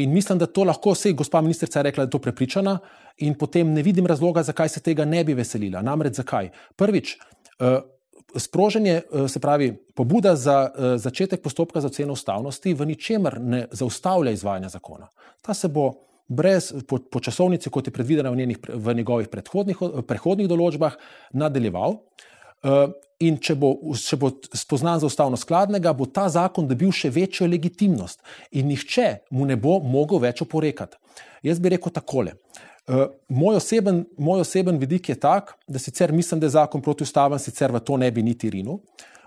In 0.00 0.12
mislim, 0.12 0.38
da 0.40 0.46
to 0.48 0.64
lahko 0.64 0.94
vse, 0.94 1.12
gospa 1.12 1.40
ministrica 1.44 1.78
je 1.78 1.82
rekla, 1.90 2.04
da 2.04 2.08
je 2.08 2.14
to 2.14 2.20
prepričana, 2.24 2.78
in 3.20 3.34
potem 3.38 3.74
ne 3.74 3.82
vidim 3.84 4.06
razloga, 4.08 4.42
zakaj 4.42 4.68
se 4.72 4.80
tega 4.80 5.04
ne 5.04 5.24
bi 5.24 5.34
veselila. 5.36 5.82
Namreč 5.84 6.16
zakaj? 6.16 6.48
Prvič, 6.76 7.18
eh, 7.60 7.80
sproženje, 8.36 8.94
eh, 9.02 9.28
se 9.28 9.40
pravi, 9.40 9.72
pobuda 9.94 10.36
za 10.36 10.70
eh, 10.70 10.96
začetek 10.98 11.42
postopka 11.42 11.80
za 11.80 11.92
oceno 11.92 12.12
ustavnosti 12.12 12.74
v 12.74 12.86
ničemer 12.86 13.40
ne 13.40 13.66
zaustavlja 13.70 14.32
izvajanja 14.32 14.68
zakona. 14.68 15.08
Ta 15.42 15.54
se 15.54 15.68
bo 15.68 15.92
brez, 16.28 16.72
po, 16.88 16.98
po 16.98 17.20
časovnici, 17.20 17.70
kot 17.70 17.86
je 17.86 17.92
predvidena 17.92 18.30
v, 18.30 18.36
njenih, 18.36 18.58
v 18.68 18.94
njegovih 18.94 19.28
prehodnih 19.28 20.48
določbah, 20.48 20.96
nadaljeval. 21.32 21.98
In 23.22 23.36
če 23.38 23.54
bo, 23.54 23.72
če 23.94 24.16
bo 24.18 24.32
spoznan 24.58 24.98
za 24.98 25.06
ustavno 25.06 25.38
skladnega, 25.38 25.92
bo 25.94 26.08
ta 26.10 26.24
zakon 26.32 26.66
dobil 26.66 26.90
še 26.94 27.10
večjo 27.14 27.46
legitimnost 27.46 28.18
in 28.58 28.66
nihče 28.70 29.08
mu 29.30 29.46
ne 29.46 29.54
bo 29.56 29.78
mogel 29.78 30.18
več 30.24 30.42
oporekati. 30.42 30.98
Jaz 31.46 31.62
bi 31.62 31.70
rekel 31.74 31.94
takole. 31.94 32.34
Uh, 32.82 33.06
moj, 33.30 33.60
oseben, 33.60 34.00
moj 34.18 34.42
oseben 34.42 34.78
vidik 34.78 35.12
je 35.12 35.14
tak, 35.22 35.54
da 35.70 35.78
sicer 35.78 36.10
mislim, 36.10 36.40
da 36.42 36.48
je 36.48 36.56
zakon 36.56 36.82
protiustaven, 36.82 37.38
sicer 37.38 37.70
v 37.70 37.78
to 37.86 37.94
ne 37.98 38.08
bi 38.10 38.24
niti 38.26 38.50
rinil, 38.50 38.80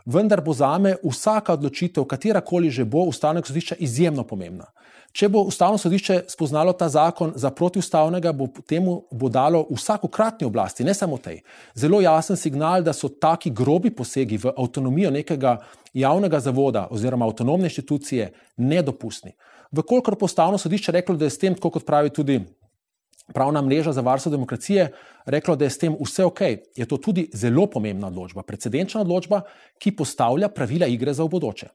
vendar 0.05 0.41
bo 0.41 0.53
za 0.53 0.77
me 0.77 0.95
vsaka 1.03 1.53
odločitev, 1.53 2.05
katerakoli 2.05 2.69
že 2.69 2.85
bo, 2.85 3.05
ustavnega 3.09 3.47
sodišča 3.47 3.75
izjemno 3.79 4.23
pomembna. 4.23 4.65
Če 5.15 5.29
bo 5.31 5.45
ustavno 5.47 5.77
sodišče 5.79 6.25
spoznalo 6.27 6.73
ta 6.75 6.89
zakon 6.91 7.31
za 7.39 7.47
protiustavnega, 7.55 8.33
bo 8.35 8.49
temu 8.67 8.97
bo 9.11 9.29
dalo 9.31 9.61
vsakokratni 9.69 10.47
oblasti, 10.47 10.83
ne 10.83 10.93
samo 10.93 11.17
tej, 11.17 11.39
zelo 11.73 12.01
jasen 12.03 12.35
signal, 12.35 12.83
da 12.83 12.93
so 12.93 13.07
taki 13.09 13.53
grobi 13.55 13.93
posegi 13.95 14.37
v 14.37 14.51
avtonomijo 14.51 15.13
nekega 15.15 15.55
javnega 15.93 16.39
zavoda 16.43 16.87
oziroma 16.91 17.29
avtonomne 17.29 17.71
inštitucije 17.71 18.27
nedopustni. 18.57 19.31
Vkolikor 19.71 20.19
bo 20.19 20.27
ustavno 20.27 20.59
sodišče 20.59 20.91
reklo, 20.91 21.15
da 21.15 21.25
je 21.25 21.31
s 21.31 21.39
tem, 21.39 21.55
kot 21.55 21.85
pravi 21.87 22.11
tudi 22.11 22.41
pravna 23.33 23.61
mreža 23.61 23.91
za 23.91 24.01
varstvo 24.01 24.31
demokracije, 24.31 24.91
reklo, 25.25 25.55
da 25.55 25.65
je 25.65 25.69
s 25.69 25.77
tem 25.77 25.95
vse 25.99 26.25
ok, 26.25 26.41
je 26.75 26.85
to 26.85 26.97
tudi 26.97 27.29
zelo 27.33 27.67
pomembna 27.67 28.07
odločba, 28.07 28.43
precedenčna 28.43 29.01
odločba, 29.01 29.41
ki 29.79 29.95
postavlja 29.95 30.49
pravila 30.49 30.87
igre 30.87 31.13
za 31.13 31.23
v 31.23 31.29
bodoče. 31.29 31.67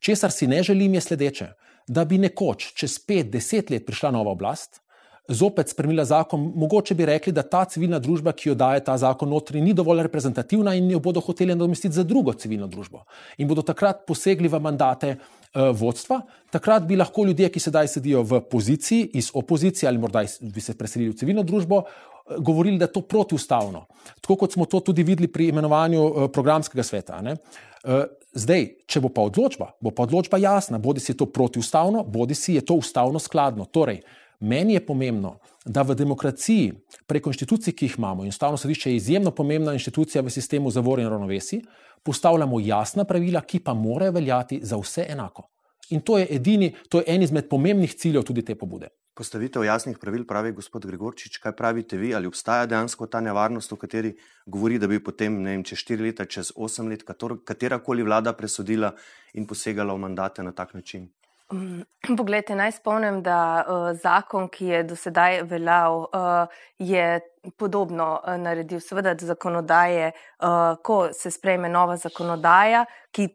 Česar 0.00 0.30
si 0.30 0.46
ne 0.46 0.62
želim, 0.62 0.94
je 0.94 1.00
sledeče 1.00 1.52
da 1.88 2.04
bi 2.04 2.18
nekoč, 2.18 2.72
čez 2.74 2.98
pet, 2.98 3.30
deset 3.30 3.70
let, 3.70 3.86
prišla 3.86 4.10
nova 4.10 4.32
oblast, 4.34 4.80
zopet 5.28 5.68
spremenila 5.68 6.04
zakon, 6.04 6.52
mogoče 6.54 6.94
bi 6.94 7.06
rekli, 7.06 7.32
da 7.32 7.42
ta 7.42 7.64
civilna 7.64 7.98
družba, 8.02 8.32
ki 8.32 8.50
jo 8.50 8.54
daje 8.58 8.82
ta 8.84 8.96
zakon 8.98 9.30
notri, 9.30 9.60
ni 9.60 9.74
dovolj 9.74 10.04
reprezentativna 10.06 10.74
in 10.78 10.90
jo 10.90 11.00
bodo 11.02 11.20
hoteli 11.20 11.54
nadomestiti 11.54 11.94
za 11.94 12.04
drugo 12.04 12.32
civilno 12.32 12.66
družbo. 12.70 13.04
In 13.38 13.48
bodo 13.48 13.62
takrat 13.66 14.04
posegli 14.06 14.48
v 14.48 14.60
mandate 14.62 15.14
uh, 15.16 15.70
vodstva, 15.76 16.20
takrat 16.54 16.86
bi 16.86 16.98
lahko 16.98 17.26
ljudje, 17.26 17.50
ki 17.52 17.62
sedaj 17.62 17.90
sedijo 17.96 18.22
v 18.22 18.42
poziciji, 18.50 19.10
iz 19.14 19.30
opozicije 19.34 19.88
ali 19.88 19.98
morda 19.98 20.24
bi 20.40 20.60
se 20.60 20.76
preselili 20.78 21.14
v 21.14 21.18
civilno 21.22 21.46
družbo, 21.46 21.82
uh, 21.82 22.36
govorili, 22.38 22.78
da 22.78 22.86
je 22.86 22.94
to 22.98 23.02
protiustavno. 23.02 23.86
Tako 24.20 24.36
kot 24.44 24.52
smo 24.52 24.66
to 24.66 24.80
tudi 24.80 25.02
videli 25.02 25.28
pri 25.32 25.50
imenovanju 25.54 26.04
uh, 26.04 26.30
programskega 26.30 26.82
sveta. 26.86 27.22
Uh, 27.22 28.06
Zdaj, 28.36 28.66
če 28.84 29.00
bo 29.00 29.08
pa 29.08 29.22
odločba, 29.24 29.70
bo 29.80 29.88
pa 29.96 30.04
odločba 30.04 30.36
jasna, 30.36 30.76
bodi 30.76 31.00
si 31.00 31.14
je 31.14 31.16
to 31.16 31.26
protiustavno, 31.32 32.02
bodi 32.04 32.36
si 32.36 32.52
je 32.52 32.60
to 32.60 32.74
ustavno 32.76 33.16
skladno. 33.16 33.64
Torej, 33.64 34.02
meni 34.40 34.74
je 34.74 34.86
pomembno, 34.86 35.38
da 35.64 35.82
v 35.82 35.94
demokraciji, 35.94 36.72
preko 37.06 37.30
inštitucij, 37.30 37.74
ki 37.74 37.86
jih 37.86 37.98
imamo, 37.98 38.24
in 38.24 38.28
ustavno 38.28 38.56
sodišče 38.56 38.90
je 38.90 38.96
izjemno 38.96 39.30
pomembna 39.30 39.72
inštitucija 39.72 40.22
v 40.22 40.30
sistemu 40.30 40.70
zavor 40.70 41.00
in 41.00 41.08
ravnovesi, 41.08 41.62
postavljamo 42.02 42.60
jasna 42.60 43.04
pravila, 43.04 43.40
ki 43.40 43.60
pa 43.60 43.74
morajo 43.74 44.12
veljati 44.12 44.60
za 44.62 44.76
vse 44.76 45.06
enako. 45.08 45.48
In 45.90 46.00
to 46.00 46.18
je, 46.18 46.26
edini, 46.30 46.74
to 46.88 46.98
je 46.98 47.04
en 47.06 47.22
izmed 47.22 47.48
pomembnih 47.48 47.94
ciljev 47.94 48.22
tudi 48.22 48.42
te 48.44 48.54
pobude. 48.54 48.88
Postavitev 49.16 49.64
jasnih 49.64 49.98
pravil, 49.98 50.26
pravi 50.28 50.50
gospod 50.52 50.86
Gregorčič, 50.86 51.38
kaj 51.40 51.54
pravite 51.56 51.96
vi, 51.96 52.10
ali 52.14 52.28
obstaja 52.28 52.66
dejansko 52.66 53.06
ta 53.06 53.20
nevarnost, 53.24 53.72
o 53.72 53.76
kateri 53.80 54.10
govori, 54.46 54.78
da 54.78 54.86
bi 54.86 54.98
potem, 55.02 55.38
ne 55.42 55.54
vem, 55.54 55.62
čez 55.64 55.80
štiri 55.80 56.10
leta, 56.10 56.26
čez 56.28 56.50
osem 56.56 56.90
let, 56.92 57.06
katera 57.44 57.78
koli 57.78 58.04
vlada 58.04 58.34
presodila 58.36 58.92
in 59.34 59.46
posegala 59.46 59.94
v 59.94 60.04
mandate 60.04 60.44
na 60.44 60.52
tak 60.52 60.74
način? 60.74 61.08
Poglejte, 62.18 62.54
naj 62.54 62.72
spomnim, 62.72 63.20
da 63.22 63.38
uh, 63.62 63.98
zakon, 64.02 64.48
ki 64.50 64.66
je 64.66 64.82
do 64.90 64.96
sedaj 64.98 65.42
veljal, 65.46 66.06
uh, 66.10 66.62
je 66.78 67.20
podobno 67.56 68.08
uh, 68.18 68.34
naredil, 68.40 68.80
seveda, 68.82 69.14
zakonodaje, 69.18 70.10
uh, 70.42 70.74
ko 70.82 71.12
se 71.14 71.30
sprejme 71.30 71.68
nova 71.68 71.96
zakonodaja, 71.96 72.84
ki 73.14 73.28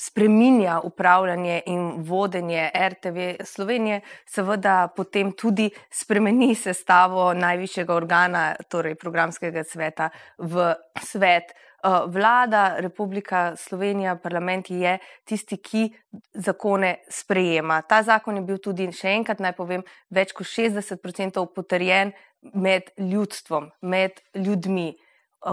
spreminja 0.00 0.80
upravljanje 0.84 1.62
in 1.66 1.90
vodenje 2.06 2.70
RTV 2.88 3.44
Slovenije, 3.44 4.00
seveda 4.26 4.88
potem 4.96 5.32
tudi 5.32 5.70
spremeni 5.90 6.54
sestavo 6.54 7.32
najvišjega 7.34 7.94
organa, 7.94 8.44
torej 8.70 8.94
programskega 8.94 9.64
sveta, 9.64 10.08
v 10.38 10.72
svet 11.02 11.52
Vlada, 11.82 12.76
Republika 12.78 13.56
Slovenija, 13.56 14.16
parlament 14.16 14.70
je 14.70 14.98
tisti, 15.24 15.56
ki 15.56 15.82
zakone 16.34 16.96
sprejema. 17.10 17.82
Ta 17.82 18.02
zakon 18.02 18.36
je 18.36 18.42
bil 18.42 18.58
tudi, 18.58 18.88
še 18.92 19.12
enkrat 19.14 19.38
naj 19.38 19.54
povem, 19.54 19.84
več 20.10 20.34
kot 20.34 20.46
60% 20.50 21.44
potrjen 21.54 22.12
med 22.54 22.90
ljudstvom, 22.98 23.70
med 23.80 24.18
ljudmi. 24.34 24.96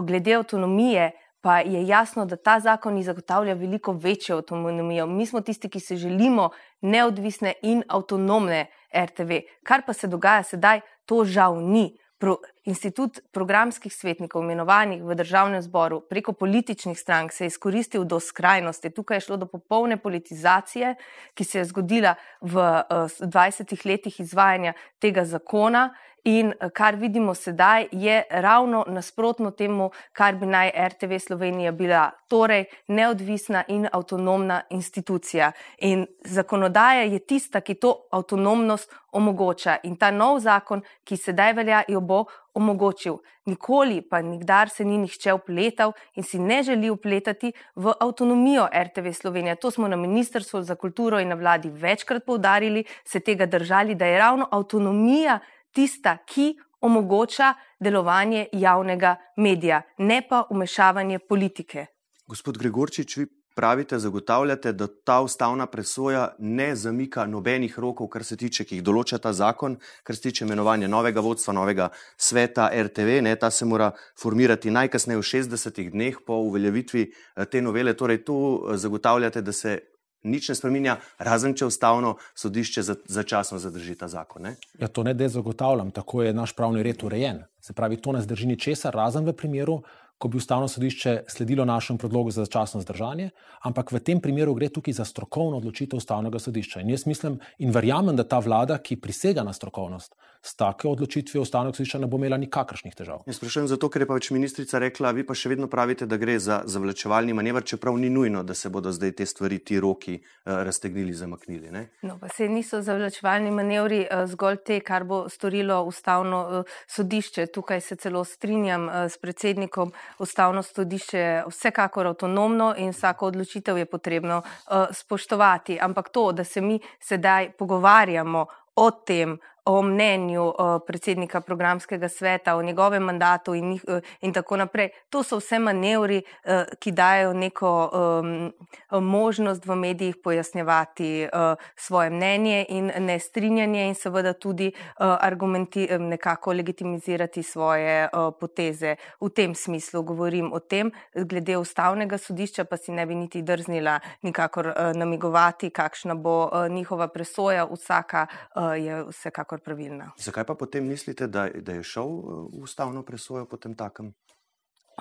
Glede 0.01 0.33
avtonomije, 0.39 1.11
pa 1.45 1.59
je 1.59 1.83
jasno, 1.87 2.25
da 2.25 2.35
ta 2.35 2.59
zakon 2.59 2.97
zagotavlja 3.03 3.53
veliko 3.53 3.93
večjo 3.93 4.39
avtonomijo. 4.39 5.05
Mi 5.05 5.25
smo 5.25 5.41
tisti, 5.41 5.69
ki 5.69 5.79
se 5.79 5.95
želimo 5.95 6.49
neodvisne 6.81 7.53
in 7.61 7.83
avtonomne 7.87 8.65
RTV. 8.89 9.43
Kar 9.63 9.85
pa 9.85 9.93
se 9.93 10.07
dogaja 10.07 10.43
sedaj, 10.43 10.81
to 11.05 11.21
žal 11.25 11.61
ni. 11.61 11.91
Pro, 12.17 12.37
institut 12.63 13.19
programskih 13.31 13.93
svetnikov, 13.93 14.43
imenovanih 14.43 15.03
v 15.03 15.15
državnem 15.19 15.61
zboru 15.61 15.99
preko 16.09 16.31
političnih 16.33 16.99
strank, 16.99 17.33
se 17.33 17.43
je 17.43 17.51
izkoristil 17.51 18.05
do 18.07 18.19
skrajnosti. 18.19 18.89
Tukaj 18.89 19.17
je 19.17 19.21
šlo 19.21 19.37
do 19.37 19.45
popolne 19.45 19.97
politizacije, 19.97 20.95
ki 21.33 21.43
se 21.43 21.59
je 21.59 21.65
zgodila 21.65 22.15
v 22.41 22.55
uh, 22.55 22.79
eh, 22.89 23.27
20 23.27 23.85
letih 23.85 24.19
izvajanja 24.19 24.73
tega 24.99 25.25
zakona 25.25 25.89
In 26.25 26.53
eh, 26.59 26.69
kar 26.73 26.95
vidimo 26.95 27.33
sedaj, 27.33 27.87
je 27.91 28.23
ravno 28.29 28.83
nasprotno 28.87 29.51
temu, 29.51 29.91
kar 30.13 30.35
bi 30.35 30.45
naj 30.45 30.71
RTV 30.87 31.19
Slovenija 31.19 31.71
bila, 31.71 32.09
torej 32.27 32.65
neodvisna 32.87 33.63
in 33.67 33.87
avtonomna 33.91 34.61
institucija. 34.69 35.51
In 35.77 36.07
zakonodaja 36.23 37.03
je 37.03 37.19
tista, 37.19 37.61
ki 37.61 37.75
to 37.75 37.93
avtonomnost 38.11 38.89
omogoča. 39.11 39.77
In 39.83 39.95
ta 39.95 40.09
nov 40.11 40.39
zakon, 40.39 40.81
ki 41.03 41.17
sedaj 41.17 41.53
velja, 41.53 41.83
jo 41.87 42.01
bo 42.01 42.25
omogočil. 42.55 43.19
Nikoli 43.45 44.01
pa 44.01 44.21
nikdar 44.21 44.69
se 44.69 44.85
ni 44.85 44.97
nihče 44.97 45.33
upletal 45.33 45.91
in 46.15 46.23
si 46.23 46.39
ne 46.39 46.63
želi 46.63 46.89
upletati 46.89 47.51
v 47.75 47.93
avtonomijo 47.99 48.65
RTV 48.73 49.11
Slovenija. 49.13 49.55
To 49.55 49.71
smo 49.71 49.87
na 49.87 49.95
Ministrstvu 49.95 50.63
za 50.63 50.75
kulturo 50.75 51.19
in 51.19 51.29
na 51.29 51.35
vladi 51.35 51.69
večkrat 51.69 52.25
poudarili, 52.25 52.83
se 53.03 53.19
tega 53.19 53.45
držali, 53.45 53.95
da 53.95 54.05
je 54.05 54.19
ravno 54.19 54.47
avtonomija 54.51 55.39
tista, 55.75 56.17
ki 56.25 56.53
omogoča 56.81 57.53
delovanje 57.79 58.47
javnega 58.51 59.15
medija, 59.37 59.81
ne 59.97 60.21
pa 60.29 60.45
umešavanje 60.49 61.19
politike. 61.19 61.85
Gospod 62.27 62.57
Gregorčič, 62.57 63.17
vi 63.17 63.27
pravite, 63.55 63.99
zagotavljate, 63.99 64.73
da 64.73 64.87
ta 64.87 65.21
ustavna 65.21 65.65
presoja 65.65 66.35
ne 66.39 66.75
zamika 66.75 67.25
nobenih 67.25 67.79
rokov, 67.79 68.07
kar 68.07 68.23
se 68.23 68.37
tiče, 68.37 68.65
ki 68.67 68.79
jih 68.79 68.83
določa 68.83 69.19
ta 69.23 69.31
zakon, 69.33 69.77
kar 70.03 70.15
se 70.15 70.27
tiče 70.27 70.45
imenovanja 70.45 70.89
novega 70.91 71.23
vodstva, 71.23 71.55
novega 71.55 71.89
sveta 72.17 72.67
RTV. 72.87 73.21
Ne, 73.23 73.35
ta 73.39 73.51
se 73.51 73.65
mora 73.65 73.91
formirati 74.19 74.73
najkasneje 74.75 75.21
v 75.21 75.27
60 75.31 75.91
dneh 75.95 76.19
po 76.27 76.41
uveljavitvi 76.49 77.05
eh, 77.05 77.45
te 77.45 77.61
novele. 77.61 77.95
Torej, 77.95 78.25
tu 78.27 78.37
eh, 78.37 78.77
zagotavljate, 78.77 79.41
da 79.41 79.55
se 79.55 79.79
nič 80.25 80.49
ne 80.49 80.55
spremenja, 80.57 80.97
razen 81.19 81.55
če 81.55 81.69
ustavno 81.69 82.15
sodišče 82.35 82.83
začasno 83.05 83.59
zadrži 83.61 83.95
ta 83.99 84.09
zakon. 84.11 84.49
Ne? 84.49 84.55
Ja, 84.81 84.89
to 84.89 85.05
ne 85.05 85.13
da 85.13 85.29
zagotavljam, 85.29 85.93
tako 85.95 86.25
je 86.25 86.33
naš 86.33 86.55
pravni 86.57 86.83
red 86.83 87.03
urejen. 87.03 87.45
Se 87.61 87.73
pravi, 87.73 87.97
to 88.01 88.11
ne 88.11 88.21
zdrži 88.25 88.49
ničesar, 88.49 88.93
razen 88.93 89.25
v 89.25 89.33
primeru, 89.37 89.81
ko 90.17 90.29
bi 90.31 90.37
ustavno 90.37 90.67
sodišče 90.67 91.23
sledilo 91.27 91.65
našemu 91.65 91.99
predlogu 91.99 92.31
za 92.31 92.45
začasno 92.45 92.81
zdržanje, 92.81 93.29
ampak 93.67 93.91
v 93.91 93.99
tem 93.99 94.21
primeru 94.21 94.53
gre 94.55 94.69
tukaj 94.71 94.95
za 94.95 95.05
strokovno 95.05 95.57
odločitev 95.59 95.99
ustavnega 95.99 96.39
sodišča. 96.39 96.81
In 96.81 96.93
jaz 96.93 97.03
mislim 97.05 97.39
in 97.59 97.73
verjamem, 97.75 98.15
da 98.15 98.23
ta 98.23 98.39
vlada, 98.39 98.77
ki 98.77 99.01
prisega 99.01 99.43
na 99.43 99.53
strokovnost, 99.53 100.15
s 100.45 100.55
tako 100.55 100.89
odločitvijo 100.89 101.41
ustavnega 101.41 101.75
sodišča 101.75 101.99
ne 101.99 102.07
bo 102.07 102.17
imela 102.17 102.37
nikakršnih 102.37 102.95
težav. 102.95 103.23
Jaz 103.25 103.39
sprašujem 103.39 103.67
zato, 103.67 103.89
ker 103.89 104.03
je 104.03 104.07
pač 104.07 104.29
ministrica 104.35 104.79
rekla, 104.79 105.11
vi 105.17 105.25
pa 105.25 105.33
še 105.33 105.49
vedno 105.49 105.67
pravite, 105.71 106.05
da 106.05 106.19
gre 106.21 106.37
za 106.39 106.59
zavlačevalni 106.69 107.33
manever, 107.33 107.65
čeprav 107.65 107.97
ni 107.97 108.11
nujno, 108.13 108.43
da 108.45 108.53
se 108.53 108.69
bodo 108.69 108.93
zdaj 108.93 109.15
te 109.17 109.25
stvari, 109.25 109.57
ti 109.65 109.79
roki 109.81 110.19
uh, 110.19 110.61
raztegnili, 110.67 111.13
zamaknili. 111.17 111.71
Ne? 111.73 111.85
No, 112.05 112.19
pa 112.21 112.29
se 112.29 112.49
niso 112.49 112.81
zavlačevalni 112.85 113.51
manevri 113.51 114.03
uh, 114.05 114.25
zgolj 114.29 114.61
te, 114.65 114.79
kar 114.85 115.07
bo 115.09 115.23
storilo 115.29 115.81
ustavno 115.89 116.41
uh, 116.45 116.75
sodišče. 116.93 117.47
Tukaj 117.55 117.81
se 117.81 117.97
celo 118.05 118.21
strinjam 118.23 118.85
uh, 118.87 119.01
s 119.09 119.17
predsednikom 119.17 119.93
ustavno 120.19 120.61
sodišče 120.63 121.17
je 121.19 121.41
vsekakor 121.49 122.11
avtonomno 122.11 122.73
in 122.77 122.93
vsako 122.93 123.31
odločitev 123.33 123.81
je 123.81 123.85
potrebno 123.89 124.43
uh, 124.43 124.85
spoštovati. 124.93 125.79
Ampak 125.81 126.09
to, 126.13 126.31
da 126.31 126.43
se 126.43 126.61
mi 126.61 126.79
sedaj 127.01 127.51
pogovarjamo 127.57 128.45
o 128.75 128.91
tem, 128.91 129.37
o 129.65 129.81
mnenju 129.81 130.53
predsednika 130.87 131.41
programskega 131.41 132.09
sveta, 132.09 132.55
o 132.55 132.63
njegovem 132.63 133.03
mandatu 133.03 133.53
in, 133.53 133.71
uh, 133.73 133.99
in 134.21 134.33
tako 134.33 134.57
naprej. 134.57 134.89
To 135.09 135.23
so 135.23 135.39
vse 135.39 135.59
manevri, 135.59 136.21
uh, 136.21 136.63
ki 136.79 136.91
dajo 136.91 137.33
neko 137.33 137.71
um, 137.89 138.53
možnost 139.01 139.65
v 139.65 139.75
medijih 139.75 140.15
pojasnjevati 140.23 141.27
uh, 141.33 141.57
svoje 141.75 142.09
mnenje 142.09 142.65
in 142.69 142.91
nestrinjanje 142.97 143.87
in 143.87 143.95
seveda 143.95 144.33
tudi 144.33 144.71
uh, 144.99 145.99
nekako 145.99 146.53
legitimizirati 146.53 147.43
svoje 147.43 148.09
uh, 148.13 148.33
poteze. 148.39 148.95
V 149.21 149.29
tem 149.29 149.55
smislu 149.55 150.03
govorim 150.03 150.53
o 150.53 150.59
tem, 150.59 150.91
glede 151.15 151.57
ustavnega 151.57 152.17
sodišča 152.17 152.65
pa 152.65 152.77
si 152.77 152.91
ne 152.91 153.05
bi 153.05 153.15
niti 153.15 153.41
drznila 153.41 153.99
nikakor 154.21 154.67
uh, 154.67 154.93
namigovati, 154.95 155.69
kakšna 155.69 156.15
bo 156.15 156.45
uh, 156.45 156.69
njihova 156.69 157.07
presoja, 157.07 157.65
vsaka 157.65 158.27
uh, 158.55 158.63
je 158.77 159.03
vsekakor 159.09 159.54
vsekakor 159.55 159.59
pravilna. 159.63 160.11
Zakaj 160.17 160.45
pa 160.45 160.55
potem 160.55 160.85
mislite, 160.87 161.27
da, 161.27 161.49
da 161.49 161.73
je 161.73 161.83
šel 161.83 162.07
v 162.51 162.63
ustavno 162.63 163.03
presojo 163.03 163.45
po 163.45 163.57
tem 163.57 163.75
takem? 163.75 164.13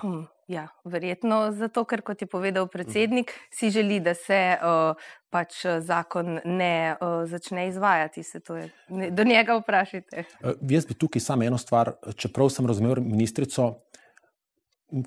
Um, 0.03 0.27
ja, 0.47 0.67
verjetno 0.83 1.51
zato, 1.55 1.85
ker 1.85 2.01
kot 2.01 2.21
je 2.21 2.27
povedal 2.27 2.67
predsednik, 2.67 3.31
uh. 3.31 3.55
si 3.55 3.69
želi, 3.71 3.99
da 3.99 4.13
se 4.13 4.57
uh, 4.59 4.95
pač 5.29 5.65
zakon 5.79 6.41
ne 6.43 6.97
uh, 6.99 7.23
začne 7.25 7.67
izvajati. 7.69 8.23
Se 8.23 8.41
je, 8.49 8.69
ne, 8.89 9.11
do 9.11 9.23
njega 9.23 9.55
vprašajte. 9.55 10.25
Uh, 10.43 10.51
jaz 10.69 10.85
bi 10.85 10.93
tukaj 10.93 11.21
samo 11.21 11.43
eno 11.43 11.57
stvar, 11.57 11.95
čeprav 12.15 12.49
sem 12.49 12.67
razumel 12.67 12.99
ministrico, 12.99 13.71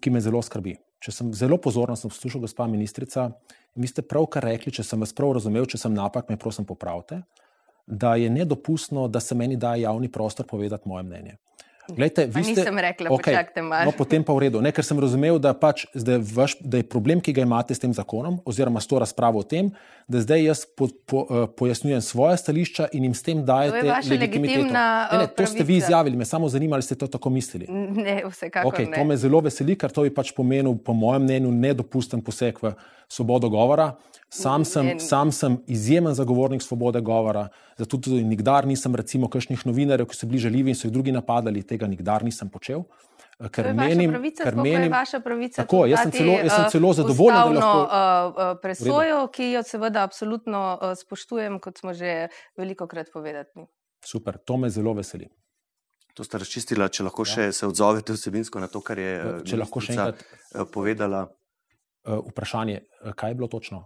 ki 0.01 0.11
me 0.11 0.21
zelo 0.21 0.43
skrbi. 0.43 0.79
Če 0.99 1.13
sem 1.13 1.35
zelo 1.37 1.61
pozorno 1.63 1.95
poslušal, 1.95 2.41
gospa 2.41 2.67
ministrica, 2.67 3.29
vi 3.77 3.87
ste 3.87 4.03
pravkar 4.03 4.43
rekli, 4.43 4.73
če 4.73 4.83
sem 4.83 4.99
vas 4.99 5.13
prav 5.15 5.37
razumel, 5.37 5.69
če 5.69 5.79
sem 5.79 5.95
napak, 5.95 6.33
me 6.33 6.41
prosim 6.41 6.67
popravite 6.67 7.21
da 7.89 8.15
je 8.17 8.31
nedopustno, 8.31 9.09
da 9.09 9.21
se 9.21 9.35
meni 9.35 9.57
da 9.57 9.75
javni 9.75 10.13
prostor 10.13 10.47
povedati 10.47 10.89
moje 10.89 11.03
mnenje. 11.03 11.37
Glejte, 11.89 12.27
vi 12.27 12.45
ste, 12.45 12.53
nisem 12.53 12.79
rekla, 12.79 13.11
okay, 13.11 13.17
počakajte 13.17 13.63
malo. 13.63 13.89
No, 13.89 13.93
potem 13.97 14.21
pa 14.21 14.35
v 14.37 14.45
redu. 14.45 14.61
Ne, 14.61 14.69
ker 14.77 14.85
sem 14.85 14.99
razumel, 15.01 15.39
da, 15.41 15.55
pač, 15.57 15.87
da, 15.97 16.19
vaš, 16.21 16.59
da 16.61 16.83
je 16.83 16.85
problem, 16.85 17.23
ki 17.25 17.33
ga 17.33 17.47
imate 17.49 17.73
s 17.73 17.81
tem 17.81 17.95
zakonom, 17.97 18.43
oziroma 18.45 18.83
s 18.85 18.91
to 18.91 19.01
razpravo 19.01 19.41
o 19.41 19.47
tem, 19.47 19.71
da 20.05 20.21
zdaj 20.21 20.45
jaz 20.45 20.65
po, 20.69 20.91
po, 21.09 21.25
uh, 21.25 21.47
pojasnjujem 21.49 22.05
svoje 22.05 22.37
stališča 22.45 22.91
in 22.93 23.09
jim 23.09 23.17
s 23.17 23.25
tem 23.25 23.41
dajete 23.41 23.81
legitimiteto. 23.89 24.69
Ne, 24.69 25.23
ne, 25.25 25.31
to 25.33 25.49
ste 25.49 25.65
vi 25.65 25.81
izjavili, 25.81 26.21
me 26.21 26.29
samo 26.29 26.51
zanima, 26.53 26.77
ali 26.77 26.85
ste 26.85 26.99
to 26.99 27.09
tako 27.09 27.33
mislili. 27.33 27.65
Ne, 27.73 28.21
vsekakor. 28.29 28.69
Okay, 28.69 28.93
to 28.93 29.09
me 29.09 29.17
zelo 29.17 29.41
veseli, 29.49 29.79
ker 29.81 29.89
to 29.89 30.05
bi 30.05 30.13
pač 30.13 30.35
pomenil, 30.37 30.77
po 30.85 30.93
mojem 30.93 31.25
mnenju, 31.25 31.57
nedopusten 31.57 32.21
poseg 32.21 32.61
v 32.61 32.77
svobodo 33.09 33.49
govora. 33.49 33.95
Sam 34.29 34.65
sem, 34.65 34.99
sam 35.01 35.33
sem 35.33 35.57
izjemen 35.67 36.15
zagovornik 36.15 36.63
svobode 36.63 37.01
govora, 37.01 37.49
zato 37.79 37.97
tudi 37.97 38.25
nikdar 38.25 38.67
nisem, 38.67 38.95
recimo, 38.95 39.29
kakšnih 39.29 39.65
novinarjev, 39.67 40.11
ki 40.11 40.17
so 40.17 40.29
bili 40.29 40.43
žaljivi 40.45 40.75
in 40.75 40.77
so 40.77 40.85
jih 40.85 40.93
drugi 40.93 41.15
napadali, 41.17 41.63
tega 41.65 41.89
nikdar 41.89 42.25
nisem 42.25 42.51
počel. 42.53 42.85
Ker 43.55 43.71
menim, 43.73 44.11
pravica, 44.11 44.45
ker 44.45 44.57
menim, 44.59 44.91
vaša 44.93 45.21
pravica, 45.23 45.63
tako, 45.63 45.85
jaz, 45.87 46.03
sem 46.09 46.13
celo, 46.19 46.37
jaz 46.43 46.55
sem 46.57 46.71
celo 46.75 46.93
zadovoljen, 46.99 47.39
da 47.39 47.51
lahko 47.55 47.83
uh, 47.87 48.55
presojo, 48.63 49.19
ki 49.33 49.53
jo 49.53 49.63
seveda 49.65 50.03
absolutno 50.05 50.63
uh, 50.75 50.95
spoštujem, 50.99 51.61
kot 51.63 51.79
smo 51.79 51.95
že 51.95 52.33
veliko 52.59 52.91
krat 52.91 53.13
povedali. 53.15 53.69
Super, 54.05 54.43
to 54.43 54.59
me 54.59 54.71
zelo 54.75 54.93
veseli. 54.99 55.31
To 56.19 56.27
ste 56.27 56.43
razčistili, 56.43 56.83
če 56.91 57.07
lahko 57.07 57.23
ja. 57.23 57.31
še 57.31 57.53
se 57.55 57.69
odzovete 57.71 58.17
vsebinsko 58.19 58.61
na 58.61 58.67
to, 58.69 58.83
kar 58.83 58.99
je 58.99 59.13
če 59.47 59.61
lahko 59.63 59.81
še 59.81 59.95
enkrat 59.95 60.25
povedala. 60.75 61.29
Vprašanje, 62.09 62.83
kaj 63.15 63.31
je 63.31 63.39
bilo 63.39 63.49
točno? 63.53 63.85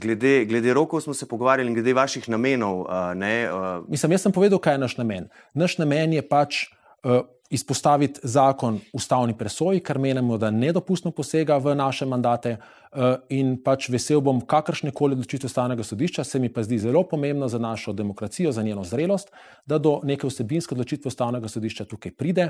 Glede, 0.00 0.44
glede 0.44 0.74
rokov 0.74 1.00
smo 1.00 1.14
se 1.14 1.28
pogovarjali 1.28 1.68
in 1.70 1.74
glede 1.74 1.94
vaših 1.94 2.28
namenov. 2.28 2.80
Uh, 2.80 3.12
ne, 3.14 3.48
uh... 3.52 3.84
Mislim, 3.88 4.12
jaz 4.12 4.26
sem 4.26 4.32
povedal, 4.32 4.58
kaj 4.58 4.74
je 4.74 4.82
naš 4.82 4.96
namen. 4.96 5.28
Naš 5.54 5.78
namen 5.78 6.12
je 6.12 6.22
pač 6.28 6.64
uh, 7.04 7.22
izpostaviti 7.50 8.20
zakon 8.22 8.80
ustavni 8.92 9.36
presoji, 9.38 9.80
kar 9.80 9.98
menimo, 9.98 10.38
da 10.38 10.50
nedopustno 10.50 11.10
posega 11.10 11.56
v 11.62 11.74
naše 11.74 12.06
mandate. 12.06 12.56
Eh, 12.94 13.14
in 13.34 13.56
pač 13.58 13.88
vesel 13.90 14.20
bom 14.22 14.38
kakršne 14.38 14.92
koli 14.94 15.16
odločitve 15.16 15.48
ustavnega 15.50 15.82
sodišča, 15.82 16.22
se 16.24 16.38
mi 16.38 16.46
pa 16.48 16.62
zdi 16.62 16.78
zelo 16.78 17.02
pomembno 17.02 17.48
za 17.50 17.58
našo 17.58 17.92
demokracijo, 17.92 18.52
za 18.52 18.62
njeno 18.62 18.84
zrelost, 18.84 19.32
da 19.66 19.80
do 19.82 19.96
neke 20.04 20.28
vsebinske 20.30 20.76
odločitve 20.76 21.10
ustavnega 21.10 21.48
sodišča 21.50 21.88
tukaj 21.90 22.12
pride, 22.14 22.44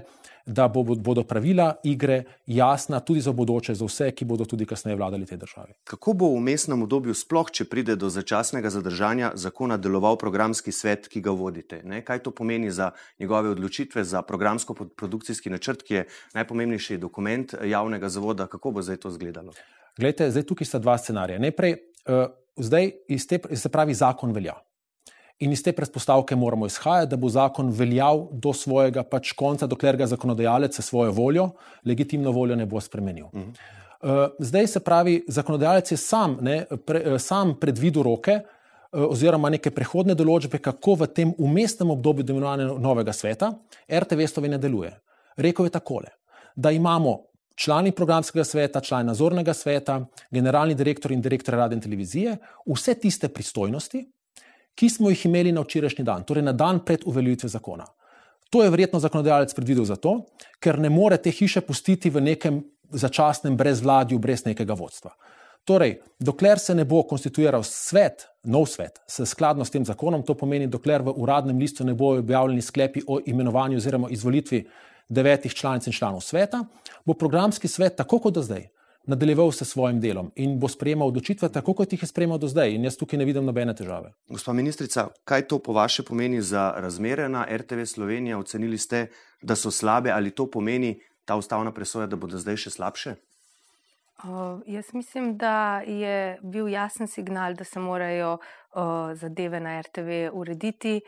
da 0.44 0.66
bo, 0.68 0.82
bodo 0.84 1.22
pravila 1.24 1.70
igre 1.84 2.24
jasna 2.46 3.00
tudi 3.00 3.22
za 3.24 3.32
bodoče, 3.32 3.74
za 3.74 3.88
vse, 3.88 4.10
ki 4.12 4.28
bodo 4.28 4.44
tudi 4.44 4.66
kasneje 4.68 4.98
vladali 5.00 5.24
tej 5.26 5.40
državi. 5.40 5.72
Kako 5.84 6.12
bo 6.12 6.28
v 6.34 6.42
mestnem 6.44 6.84
obdobju, 6.84 7.14
sploh 7.16 7.48
če 7.48 7.64
pride 7.64 7.96
do 7.96 8.10
začasnega 8.12 8.68
zadržanja 8.68 9.30
zakona, 9.40 9.78
deloval 9.80 10.18
programski 10.20 10.72
svet, 10.76 11.08
ki 11.08 11.22
ga 11.24 11.32
vodite? 11.32 11.80
Ne? 11.88 12.02
Kaj 12.04 12.20
to 12.26 12.34
pomeni 12.36 12.68
za 12.70 12.90
njegove 13.18 13.54
odločitve, 13.56 14.04
za 14.04 14.20
programsko-produkcijski 14.20 15.48
načrt, 15.48 15.86
ki 15.88 15.94
je 15.94 16.04
najpomembnejši 16.36 17.00
dokument 17.00 17.56
javnega 17.64 18.12
zavoda? 18.12 18.46
Kako 18.46 18.76
bo 18.76 18.84
zdaj 18.84 19.00
to 19.00 19.08
izgledalo? 19.08 19.56
Glejte, 19.98 20.30
zdaj 20.30 20.42
tukaj 20.42 20.66
sta 20.66 20.78
dva 20.82 20.96
scenarija. 20.98 21.38
Najprej, 21.38 21.76
uh, 22.10 22.26
zdaj 22.56 22.90
te, 23.28 23.38
se 23.56 23.68
pravi, 23.68 23.94
zakon 23.94 24.32
velja. 24.34 24.56
In 25.42 25.52
iz 25.52 25.62
te 25.62 25.72
predpostavke 25.72 26.36
moramo 26.36 26.66
izhajati, 26.66 27.10
da 27.10 27.16
bo 27.18 27.28
zakon 27.28 27.70
veljal 27.74 28.28
do 28.32 28.52
svojega 28.54 29.02
pač 29.02 29.32
konca, 29.38 29.66
dokler 29.66 29.96
ga 29.98 30.06
zakonodajalec 30.06 30.78
s 30.78 30.86
svojo 30.86 31.12
voljo, 31.12 31.48
legitimno 31.86 32.32
voljo, 32.32 32.56
ne 32.56 32.66
bo 32.66 32.80
spremenil. 32.80 33.26
Uh 33.26 33.32
-huh. 33.32 33.48
uh, 34.02 34.34
zdaj 34.38 34.66
se 34.66 34.80
pravi, 34.80 35.24
zakonodajalec 35.28 35.92
je 35.92 35.96
sam, 35.96 36.38
ne, 36.40 36.64
pre, 36.86 37.14
uh, 37.14 37.20
sam 37.20 37.56
predvidel 37.60 38.02
roke. 38.02 38.40
Oziroma, 38.94 39.50
neke 39.50 39.70
prehodne 39.70 40.14
določbe, 40.14 40.58
kako 40.58 40.94
v 40.94 41.06
tem 41.06 41.32
umestnem 41.38 41.90
obdobju 41.90 42.22
delovanja 42.22 42.64
novega 42.78 43.12
sveta 43.12 43.52
RTV 43.90 44.26
Slovenija 44.26 44.58
deluje. 44.58 44.92
Rekl 45.36 45.64
je 45.64 45.70
takole, 45.70 46.08
da 46.56 46.70
imamo 46.70 47.33
člani 47.54 47.92
programskega 47.92 48.44
sveta, 48.44 48.80
člani 48.80 49.06
nadzornega 49.06 49.54
sveta, 49.54 50.00
generalni 50.30 50.74
direktor 50.74 51.12
in 51.12 51.22
direktor 51.22 51.54
radio 51.54 51.76
in 51.76 51.82
televizije, 51.82 52.36
vse 52.66 52.94
tiste 52.94 53.28
pristojnosti, 53.28 54.04
ki 54.74 54.88
smo 54.90 55.10
jih 55.10 55.26
imeli 55.26 55.52
na 55.52 55.62
včerajšnji 55.62 56.04
dan, 56.04 56.24
torej 56.24 56.42
na 56.42 56.52
dan 56.52 56.80
pred 56.84 57.06
uveljavitvijo 57.06 57.48
zakona. 57.48 57.86
To 58.50 58.62
je 58.62 58.70
verjetno 58.70 59.00
zakonodajalec 59.00 59.54
predvidel 59.54 59.84
zato, 59.84 60.20
ker 60.60 60.78
ne 60.78 60.90
more 60.90 61.16
te 61.16 61.30
hiše 61.30 61.60
pustiti 61.60 62.10
v 62.10 62.20
nekem 62.22 62.62
začasnem 62.90 63.56
brezvladju, 63.56 64.18
brez 64.18 64.44
nekega 64.44 64.74
vodstva. 64.74 65.14
Torej, 65.64 65.96
dokler 66.20 66.58
se 66.58 66.74
ne 66.74 66.84
bo 66.84 67.02
konstituiral 67.08 67.62
svet, 67.64 68.26
nov 68.44 68.66
svet, 68.68 69.00
skladno 69.08 69.64
s 69.64 69.72
tem 69.72 69.84
zakonom, 69.84 70.22
to 70.22 70.34
pomeni, 70.36 70.66
dokler 70.68 71.02
v 71.02 71.14
uradnem 71.16 71.58
listu 71.58 71.84
ne 71.84 71.94
bojo 71.94 72.20
objavljeni 72.20 72.62
sklepi 72.62 73.02
o 73.06 73.20
imenovanju 73.26 73.80
oziroma 73.80 74.10
izvolitvi 74.10 74.60
devetih 75.08 75.54
članic 75.54 75.86
in 75.86 75.92
članov 75.92 76.20
sveta, 76.20 76.64
bo 77.04 77.14
programski 77.14 77.68
svet, 77.68 77.96
tako 77.96 78.18
kot 78.18 78.34
do 78.34 78.42
zdaj, 78.42 78.68
nadaljeval 79.06 79.52
s 79.52 79.64
svojim 79.64 80.00
delom 80.00 80.32
in 80.36 80.58
bo 80.58 80.68
sprejemal 80.68 81.08
odločitve, 81.08 81.48
tako 81.48 81.74
kot 81.74 81.92
jih 81.92 82.02
je 82.02 82.08
sprejemal 82.08 82.38
do 82.38 82.48
zdaj. 82.48 82.74
In 82.74 82.84
jaz 82.84 82.96
tukaj 82.96 83.18
ne 83.18 83.24
vidim 83.24 83.44
nobene 83.44 83.74
težave. 83.74 84.14
Gospa 84.28 84.52
ministrica, 84.52 85.08
kaj 85.24 85.48
to 85.48 85.58
po 85.58 85.72
vaše 85.72 86.02
pomeni 86.02 86.42
za 86.42 86.72
razmere 86.76 87.28
na 87.28 87.46
RTV 87.50 87.84
Slovenija? 87.84 88.38
Ocenili 88.38 88.78
ste, 88.78 89.06
da 89.42 89.56
so 89.56 89.70
slabe 89.70 90.10
ali 90.10 90.30
to 90.30 90.50
pomeni 90.50 91.00
ta 91.24 91.36
ustavna 91.36 91.72
presoja, 91.72 92.06
da 92.06 92.16
bodo 92.16 92.38
zdaj 92.38 92.56
še 92.56 92.70
slabše? 92.70 93.14
Uh, 94.24 94.62
jaz 94.66 94.94
mislim, 94.94 95.36
da 95.36 95.82
je 95.86 96.38
bil 96.42 96.68
jasen 96.68 97.08
signal, 97.08 97.54
da 97.54 97.64
se 97.64 97.80
morajo 97.80 98.32
uh, 98.32 98.44
zadeve 99.14 99.60
na 99.60 99.80
RTV 99.80 100.30
urediti, 100.32 101.00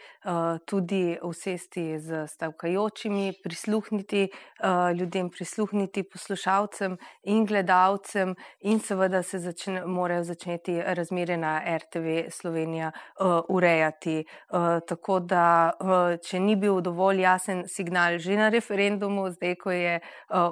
tudi 0.64 1.18
usesti 1.22 1.98
z 1.98 2.26
stavkajočimi, 2.26 3.33
prisluhniti 3.42 4.29
uh, 4.29 4.96
ljudem, 4.96 5.31
prisluhniti 5.31 6.02
poslušalcem 6.02 6.96
in 7.22 7.46
gledalcem, 7.46 8.35
in 8.61 8.81
seveda 8.81 9.22
se 9.22 9.38
začne, 9.38 9.87
morajo 9.87 10.24
začeti 10.24 10.83
razmere 10.83 11.37
na 11.37 11.62
RTV 11.79 12.31
Slovenija 12.31 12.92
urejati. 13.48 14.24
Tako 14.88 15.20
da, 15.20 15.72
če 16.22 16.40
ni 16.40 16.57
bil 16.57 16.81
dovolj 16.81 17.20
jasen 17.20 17.64
signal 17.68 18.18
že 18.18 18.37
na 18.37 18.48
referendumu, 18.48 19.31
zdaj, 19.31 19.55
ko 19.55 19.70
je 19.70 20.00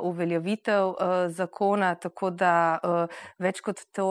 uveljavitev 0.00 0.94
zakona, 1.29 1.94
tako 1.94 2.31
da 2.31 2.81
več 3.38 3.61
kot 3.61 3.81
to, 3.92 4.09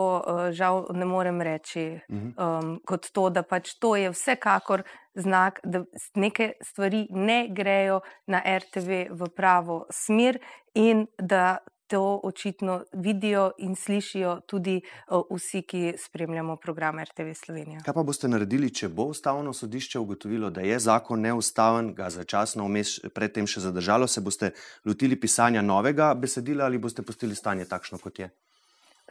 žal, 0.51 0.85
ne 0.93 1.05
morem 1.05 1.41
reči. 1.41 1.85
Um, 2.09 2.79
kot 2.93 3.09
to, 3.11 3.27
da 3.33 3.43
pač 3.43 3.73
to 3.81 3.95
je 3.97 4.13
vsekakor 4.13 4.85
znak, 5.17 5.59
da 5.63 5.83
neke 6.15 6.53
stvari 6.61 7.07
ne 7.09 7.47
grejo 7.49 8.01
na 8.29 8.41
RTV 8.45 9.05
v 9.11 9.29
pravo 9.35 9.85
smer 9.89 10.37
in 10.77 11.07
da 11.17 11.57
to 11.93 12.19
očitno 12.23 12.83
vidijo 12.93 13.51
in 13.57 13.75
slišijo 13.75 14.39
tudi 14.47 14.81
vsi, 15.29 15.61
ki 15.61 15.93
spremljamo 15.97 16.55
program 16.55 16.99
RTV 16.99 17.33
Slovenija. 17.33 17.81
Kaj 17.85 17.93
pa 17.93 18.03
boste 18.03 18.27
naredili, 18.27 18.71
če 18.73 18.89
bo 18.89 19.05
ustavno 19.13 19.53
sodišče 19.53 19.99
ugotovilo, 19.99 20.49
da 20.49 20.61
je 20.61 20.79
zakon 20.79 21.21
neustaven, 21.21 21.93
ga 21.93 22.09
začasno 22.09 22.65
vmes 22.65 22.95
predtem 23.13 23.47
še 23.47 23.61
zadržalo, 23.67 24.07
se 24.07 24.21
boste 24.25 24.53
lotili 24.85 25.19
pisanja 25.19 25.61
novega 25.61 26.13
besedila 26.15 26.65
ali 26.65 26.81
boste 26.81 27.05
pustili 27.05 27.35
stanje 27.35 27.69
takšno, 27.69 28.01
kot 28.01 28.19
je? 28.19 28.31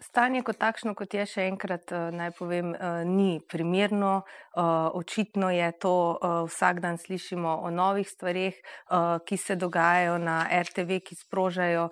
Stanje 0.03 0.43
kot 0.43 0.59
takšno, 0.59 0.95
kot 0.99 1.15
je 1.15 1.25
še 1.27 1.45
enkrat, 1.47 1.93
eh, 1.93 2.11
naj 2.11 2.33
povem, 2.35 2.75
eh, 2.75 3.05
ni 3.05 3.41
primerno. 3.41 4.23
Eh, 4.23 4.61
očitno 4.99 5.51
je 5.51 5.73
to, 5.79 6.19
vsak 6.49 6.81
dan 6.81 6.99
slišimo 6.99 7.63
o 7.63 7.71
novih 7.71 8.09
stvarih, 8.09 8.55
ki 9.27 9.37
se 9.37 9.57
dogajajo 9.57 10.19
na 10.19 10.47
RTV, 10.51 11.01
ki 11.01 11.15
sprožajo 11.15 11.91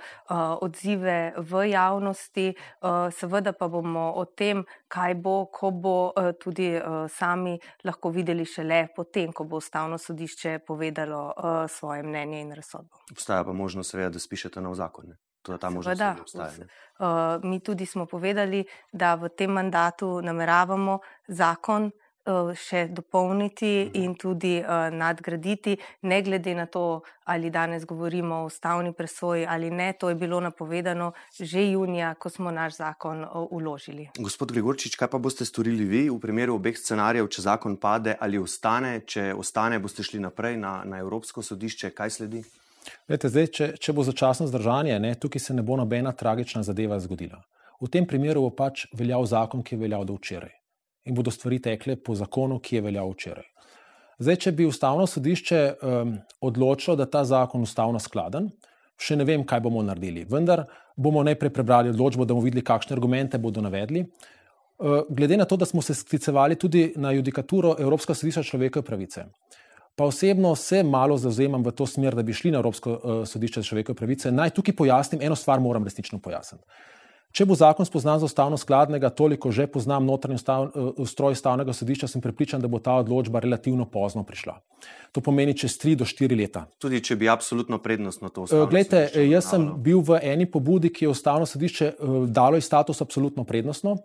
odzive 0.60 1.32
v 1.36 1.70
javnosti. 1.70 2.54
Seveda 3.10 3.52
pa 3.52 3.68
bomo 3.68 4.12
o 4.16 4.24
tem, 4.24 4.64
kaj 4.88 5.14
bo, 5.14 5.46
ko 5.46 5.70
bo, 5.70 6.12
tudi 6.40 6.80
sami 7.08 7.58
lahko 7.84 8.10
videli 8.10 8.44
šele 8.44 8.88
potem, 8.96 9.32
ko 9.32 9.44
bo 9.44 9.56
ustavno 9.56 9.98
sodišče 9.98 10.58
povedalo 10.66 11.34
svoje 11.68 12.02
mnenje 12.02 12.40
in 12.40 12.52
razsodbo. 12.52 12.96
Obstaja 13.10 13.44
pa 13.44 13.52
možnost, 13.52 13.90
seveda, 13.90 14.10
da 14.10 14.18
spišete 14.18 14.60
nov 14.60 14.74
zakon. 14.74 15.16
To 15.42 15.59
ta 15.59 15.70
možnost, 15.70 15.98
da 15.98 16.16
obstaja. 16.20 16.53
Uh, 16.98 17.07
mi 17.42 17.61
tudi 17.61 17.87
smo 17.87 18.07
povedali, 18.07 18.64
da 18.92 19.14
v 19.14 19.29
tem 19.29 19.50
mandatu 19.50 20.20
nameravamo 20.20 20.98
zakon 21.29 21.87
uh, 21.88 22.50
še 22.53 22.88
dopolniti 22.92 23.70
mhm. 23.87 24.03
in 24.03 24.14
tudi 24.20 24.59
uh, 24.61 24.90
nadgraditi, 24.92 25.79
ne 26.03 26.20
glede 26.22 26.55
na 26.55 26.66
to, 26.66 27.00
ali 27.24 27.50
danes 27.50 27.87
govorimo 27.87 28.42
o 28.42 28.44
ustavni 28.50 28.92
presoji 28.92 29.46
ali 29.48 29.70
ne. 29.70 29.92
To 29.92 30.09
je 30.09 30.14
bilo 30.14 30.40
napovedano 30.40 31.12
že 31.40 31.70
junija, 31.70 32.14
ko 32.14 32.29
smo 32.29 32.50
naš 32.50 32.76
zakon 32.76 33.24
uložili. 33.50 34.11
Gospod 34.18 34.53
Gregorčič, 34.53 34.96
kaj 34.96 35.09
pa 35.09 35.18
boste 35.18 35.44
storili 35.44 35.85
vi 35.85 36.09
v 36.11 36.20
primeru 36.20 36.61
obeh 36.61 36.76
scenarijev, 36.76 37.29
če 37.33 37.48
zakon 37.48 37.76
pade 37.81 38.16
ali 38.20 38.38
ostane? 38.38 39.00
Če 39.07 39.33
ostane, 39.35 39.79
boste 39.79 40.05
šli 40.05 40.20
naprej 40.20 40.61
na, 40.61 40.83
na 40.85 41.00
Evropsko 41.00 41.42
sodišče, 41.42 41.94
kaj 41.96 42.11
sledi? 42.11 42.44
Lete, 43.08 43.28
zdaj, 43.28 43.46
če, 43.54 43.66
če 43.80 43.94
bo 43.96 44.04
začasno 44.06 44.46
zdržanje, 44.48 44.98
ne, 45.02 45.14
tukaj 45.14 45.42
se 45.42 45.54
ne 45.54 45.62
bo 45.66 45.76
nobena 45.76 46.12
tragična 46.16 46.62
zadeva 46.66 46.98
zgodila. 47.00 47.42
V 47.80 47.88
tem 47.88 48.06
primeru 48.06 48.44
bo 48.46 48.50
pač 48.52 48.86
veljal 48.96 49.24
zakon, 49.28 49.64
ki 49.64 49.76
je 49.76 49.80
veljal 49.80 50.04
do 50.08 50.16
včeraj. 50.18 50.52
In 51.08 51.16
bodo 51.16 51.32
stvari 51.32 51.60
tekle 51.64 51.96
po 51.96 52.14
zakonu, 52.14 52.58
ki 52.60 52.76
je 52.76 52.84
veljal 52.84 53.12
včeraj. 53.14 53.46
Zdaj, 54.20 54.36
če 54.36 54.52
bi 54.52 54.66
ustavno 54.68 55.06
sodišče 55.08 55.60
um, 55.80 56.12
odločilo, 56.44 56.96
da 56.96 57.06
je 57.06 57.12
ta 57.14 57.22
zakon 57.24 57.64
ustavno 57.64 58.00
skladen, 58.02 58.50
še 59.00 59.16
ne 59.16 59.24
vem, 59.24 59.46
kaj 59.48 59.62
bomo 59.64 59.80
naredili. 59.84 60.26
Vendar 60.28 60.66
bomo 60.92 61.22
najprej 61.24 61.54
prebrali 61.56 61.92
odločbo, 61.94 62.26
da 62.28 62.36
bomo 62.36 62.44
videli, 62.44 62.64
kakšne 62.66 62.92
argumente 62.98 63.40
bodo 63.40 63.64
navedli. 63.64 64.04
Uh, 64.80 65.08
glede 65.08 65.38
na 65.40 65.48
to, 65.48 65.56
da 65.56 65.64
smo 65.64 65.80
se 65.80 65.96
sklicevali 65.96 66.58
tudi 66.60 66.90
na 67.00 67.14
judikaturo 67.16 67.78
Evropskega 67.80 68.18
sodišča 68.20 68.44
človekove 68.52 68.84
pravice. 68.84 69.24
Pa 70.00 70.04
osebno 70.04 70.54
se 70.56 70.82
malo 70.82 71.16
zauzemam 71.20 71.60
v 71.60 71.70
to 71.76 71.84
smer, 71.86 72.14
da 72.16 72.22
bi 72.24 72.32
šli 72.32 72.50
na 72.50 72.62
Evropsko 72.62 72.90
uh, 72.92 73.16
sodišče 73.28 73.60
za 73.60 73.68
človekove 73.68 73.96
pravice. 73.96 74.30
Naj 74.32 74.54
tukaj 74.56 74.72
pojasnim, 74.72 75.20
eno 75.22 75.36
stvar 75.36 75.60
moram 75.60 75.84
resnično 75.84 76.16
pojasniti. 76.24 76.64
Če 77.36 77.44
bo 77.44 77.52
zakon 77.54 77.84
spoznan 77.84 78.16
za 78.18 78.24
ustavno 78.24 78.56
skladnega, 78.56 79.10
toliko 79.12 79.52
že 79.52 79.66
poznam 79.68 80.06
notranji 80.08 80.40
stav, 80.40 80.70
uh, 80.72 80.88
ustroj 81.04 81.36
ustavnega 81.36 81.74
sodišča, 81.76 82.08
sem 82.08 82.24
prepričan, 82.24 82.64
da 82.64 82.70
bo 82.72 82.80
ta 82.80 82.94
odločba 83.02 83.44
relativno 83.44 83.84
pozno 83.84 84.24
prišla. 84.24 84.56
To 85.12 85.20
pomeni 85.20 85.52
čez 85.52 85.76
tri 85.76 85.92
do 86.00 86.08
štiri 86.08 86.40
leta. 86.40 86.64
Tudi 86.80 87.02
če 87.04 87.20
bi 87.20 87.28
absolutno 87.28 87.76
prednostno 87.84 88.32
to 88.32 88.48
ustavilo. 88.48 88.70
Uh, 88.70 88.72
Glejte, 88.72 89.04
jaz 89.28 89.52
sem 89.52 89.68
bil 89.84 90.00
v 90.00 90.22
eni 90.32 90.48
pobudi, 90.48 90.88
ki 90.88 91.10
je 91.10 91.12
ustavno 91.12 91.44
sodišče 91.44 91.92
dalo 92.32 92.56
iz 92.56 92.64
status 92.64 93.04
absolutno 93.04 93.44
prednostno 93.44 93.98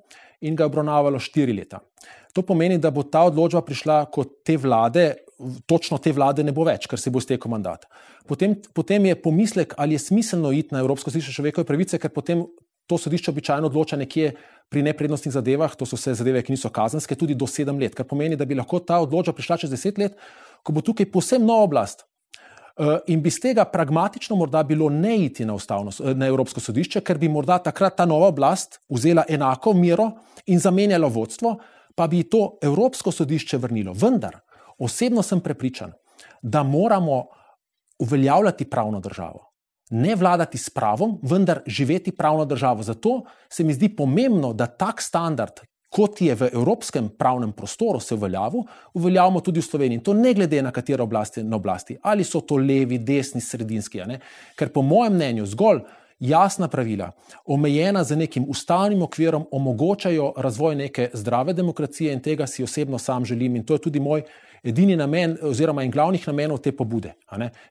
in 0.43 0.59
ga 0.59 0.67
obravnavalo 0.67 1.23
štiri 1.23 1.55
leta. 1.55 1.79
To 2.35 2.43
pomeni, 2.43 2.77
da 2.77 2.91
bo 2.91 3.05
ta 3.07 3.23
odločba 3.29 3.63
prišla 3.63 4.05
kot 4.11 4.43
te 4.43 4.57
vlade 4.59 5.13
točno 5.65 5.97
te 5.97 6.11
vlade 6.11 6.43
ne 6.43 6.53
bo 6.55 6.65
več, 6.67 6.87
ker 6.87 6.99
se 6.99 7.11
bo 7.11 7.21
stekel 7.23 7.51
mandat. 7.51 7.85
Potem, 8.27 8.55
potem 8.73 9.09
je 9.09 9.17
pomislek, 9.19 9.75
ali 9.77 9.95
je 9.95 10.05
smiselno 10.07 10.51
iti 10.55 10.73
na 10.73 10.81
Evropsko 10.83 11.11
sodišče 11.11 11.35
človekove 11.35 11.67
pravice, 11.67 11.99
ker 11.99 12.13
potem 12.13 12.45
to 12.87 12.97
sodišče 13.01 13.31
običajno 13.33 13.69
odloča 13.69 13.97
nekje 13.99 14.33
pri 14.69 14.81
neprednostnih 14.85 15.33
zadevah, 15.33 15.75
to 15.77 15.87
so 15.89 15.97
vse 15.99 16.15
zadeve, 16.21 16.41
ki 16.45 16.55
niso 16.55 16.69
kazenske, 16.73 17.17
tudi 17.17 17.35
do 17.37 17.47
sedem 17.49 17.79
let, 17.81 17.95
kar 17.97 18.07
pomeni, 18.07 18.37
da 18.37 18.45
bi 18.45 18.57
lahko 18.57 18.79
ta 18.79 18.99
odločba 19.03 19.35
prišla 19.37 19.59
čez 19.63 19.73
deset 19.73 19.99
let, 20.01 20.17
ko 20.63 20.73
bo 20.73 20.85
tukaj 20.85 21.09
posebno 21.11 21.53
nova 21.53 21.69
oblast. 21.69 22.05
Uh, 22.75 22.97
in 23.07 23.21
bi 23.23 23.31
z 23.31 23.39
tega 23.39 23.63
pragmatično 23.71 24.35
morda 24.35 24.59
bilo 24.67 24.89
ne 24.91 25.13
iti 25.29 25.45
na, 25.47 25.53
ustavno, 25.55 25.93
na 26.11 26.27
Evropsko 26.27 26.59
sodišče, 26.59 26.99
ker 27.07 27.17
bi 27.17 27.29
morda 27.31 27.55
takrat 27.63 27.95
ta 28.01 28.05
nova 28.05 28.27
oblast 28.33 28.81
vzela 28.91 29.23
enako 29.31 29.71
mero 29.79 30.09
in 30.51 30.59
zamenjala 30.59 31.07
vodstvo, 31.07 31.53
pa 31.95 32.07
bi 32.07 32.23
to 32.23 32.57
Evropsko 32.61 33.11
sodišče 33.11 33.57
vrnilo. 33.57 33.93
Vendar, 33.93 34.39
osebno 34.77 35.23
sem 35.23 35.39
prepričan, 35.41 35.93
da 36.41 36.63
moramo 36.63 37.25
uveljavljati 37.99 38.69
pravno 38.69 38.99
državo. 38.99 39.51
Ne 39.89 40.15
vladati 40.15 40.57
s 40.57 40.69
pravom, 40.69 41.19
vendar 41.21 41.61
živeti 41.65 42.11
pravno 42.11 42.45
državo. 42.45 42.83
Zato 42.83 43.21
se 43.49 43.63
mi 43.63 43.73
zdi 43.73 43.95
pomembno, 43.95 44.53
da 44.53 44.65
tak 44.65 45.01
standard, 45.01 45.61
kot 45.89 46.21
je 46.21 46.35
v 46.35 46.49
evropskem 46.53 47.09
pravnem 47.17 47.51
prostoru 47.53 47.99
se 47.99 48.15
uveljavil, 48.15 48.65
uveljavimo 48.93 49.39
tudi 49.41 49.59
v 49.59 49.63
Sloveniji. 49.63 49.95
In 49.95 50.03
to 50.03 50.13
ne 50.13 50.33
glede 50.33 50.61
na 50.61 50.71
katero 50.71 51.03
oblast 51.03 51.37
je 51.37 51.43
na 51.43 51.55
oblasti, 51.55 51.97
ali 52.01 52.23
so 52.23 52.41
to 52.41 52.57
levi, 52.57 52.97
desni, 52.97 53.41
sredinski. 53.41 54.01
Ker 54.57 54.73
po 54.73 54.81
mojem 54.81 55.13
mnenju 55.13 55.45
zgolj 55.45 55.85
jasna 56.19 56.67
pravila, 56.67 57.11
omejena 57.45 58.03
z 58.03 58.15
nekim 58.15 58.45
ustavnim 58.49 59.01
okvirom, 59.01 59.45
omogočajo 59.51 60.33
razvoj 60.37 60.75
neke 60.75 61.09
zdrave 61.13 61.53
demokracije 61.53 62.13
in 62.13 62.21
tega 62.21 62.47
si 62.47 62.63
osebno 62.63 62.97
sam 62.97 63.25
želim. 63.25 63.55
In 63.55 63.65
to 63.65 63.73
je 63.73 63.81
tudi 63.81 63.99
moj 63.99 64.23
edini 64.63 64.95
namen, 64.95 65.37
oziroma 65.41 65.83
en 65.83 65.91
glavnih 65.91 66.27
namenov 66.27 66.57
te 66.57 66.71
pobude. 66.71 67.13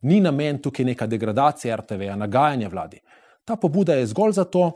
Ni 0.02 0.20
namen 0.20 0.62
tukaj 0.62 0.84
neka 0.84 1.06
degradacija 1.06 1.76
RTV-ja, 1.76 2.16
nagajanje 2.16 2.68
vladi. 2.68 3.00
Ta 3.44 3.56
pobuda 3.56 3.94
je 3.94 4.06
zgolj 4.06 4.32
zato, 4.32 4.70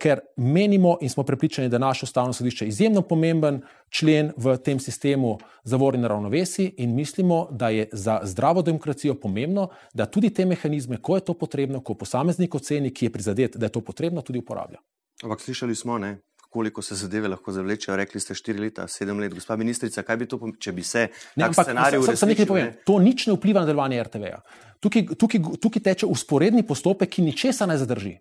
ker 0.00 0.20
menimo 0.36 0.96
in 1.00 1.10
smo 1.10 1.22
prepričani, 1.22 1.68
da 1.68 1.76
je 1.76 1.80
naše 1.80 2.04
ustavno 2.04 2.32
sodišče 2.32 2.66
izjemno 2.66 3.02
pomemben 3.02 3.60
člen 3.88 4.32
v 4.36 4.56
tem 4.56 4.80
sistemu 4.80 5.38
zavor 5.64 5.94
in 5.94 6.04
ravnovesi, 6.04 6.74
in 6.78 6.94
mislimo, 6.94 7.48
da 7.50 7.68
je 7.68 7.88
za 7.92 8.20
zdravo 8.22 8.62
demokracijo 8.62 9.14
pomembno, 9.14 9.68
da 9.94 10.06
tudi 10.06 10.30
te 10.30 10.44
mehanizme, 10.44 10.98
ko 11.02 11.16
je 11.16 11.24
to 11.24 11.34
potrebno, 11.34 11.80
ko 11.80 11.94
posameznik 11.94 12.54
oceni, 12.54 12.90
ki 12.90 13.06
je 13.06 13.12
prizadet, 13.12 13.56
da 13.56 13.66
je 13.66 13.72
to 13.72 13.80
potrebno, 13.80 14.22
tudi 14.22 14.38
uporablja. 14.38 14.78
Ampak 15.22 15.40
slišali 15.40 15.74
smo, 15.74 15.98
ne? 15.98 16.18
koliko 16.54 16.82
se 16.82 16.94
zadeve 16.94 17.28
lahko 17.28 17.52
zavlečejo. 17.52 17.96
Rekli 17.96 18.20
ste 18.20 18.34
štiri 18.34 18.60
leta, 18.62 18.86
sedem 18.88 19.18
let. 19.18 19.32
Gospa 19.34 19.56
ministrica, 19.58 20.04
kaj 20.06 20.16
bi 20.16 20.28
to 20.30 20.38
pomenilo, 20.38 20.60
če 20.62 20.72
bi 20.72 20.84
se 20.86 21.08
ne, 21.34 21.48
ampak, 21.48 21.66
scenarij 21.66 21.98
uresničil? 21.98 22.20
Sam 22.20 22.30
nekaj 22.30 22.46
povem, 22.46 22.68
to 22.86 22.98
nič 23.02 23.26
ne 23.26 23.34
vpliva 23.34 23.64
na 23.64 23.66
delovanje 23.66 24.04
RTV-ja. 24.06 24.38
Tukaj, 24.78 25.08
tukaj, 25.18 25.42
tukaj 25.64 25.82
teče 25.88 26.06
usporedni 26.06 26.62
postopek, 26.62 27.10
ki 27.16 27.26
ničesa 27.26 27.66
ne 27.66 27.74
zadrži. 27.80 28.14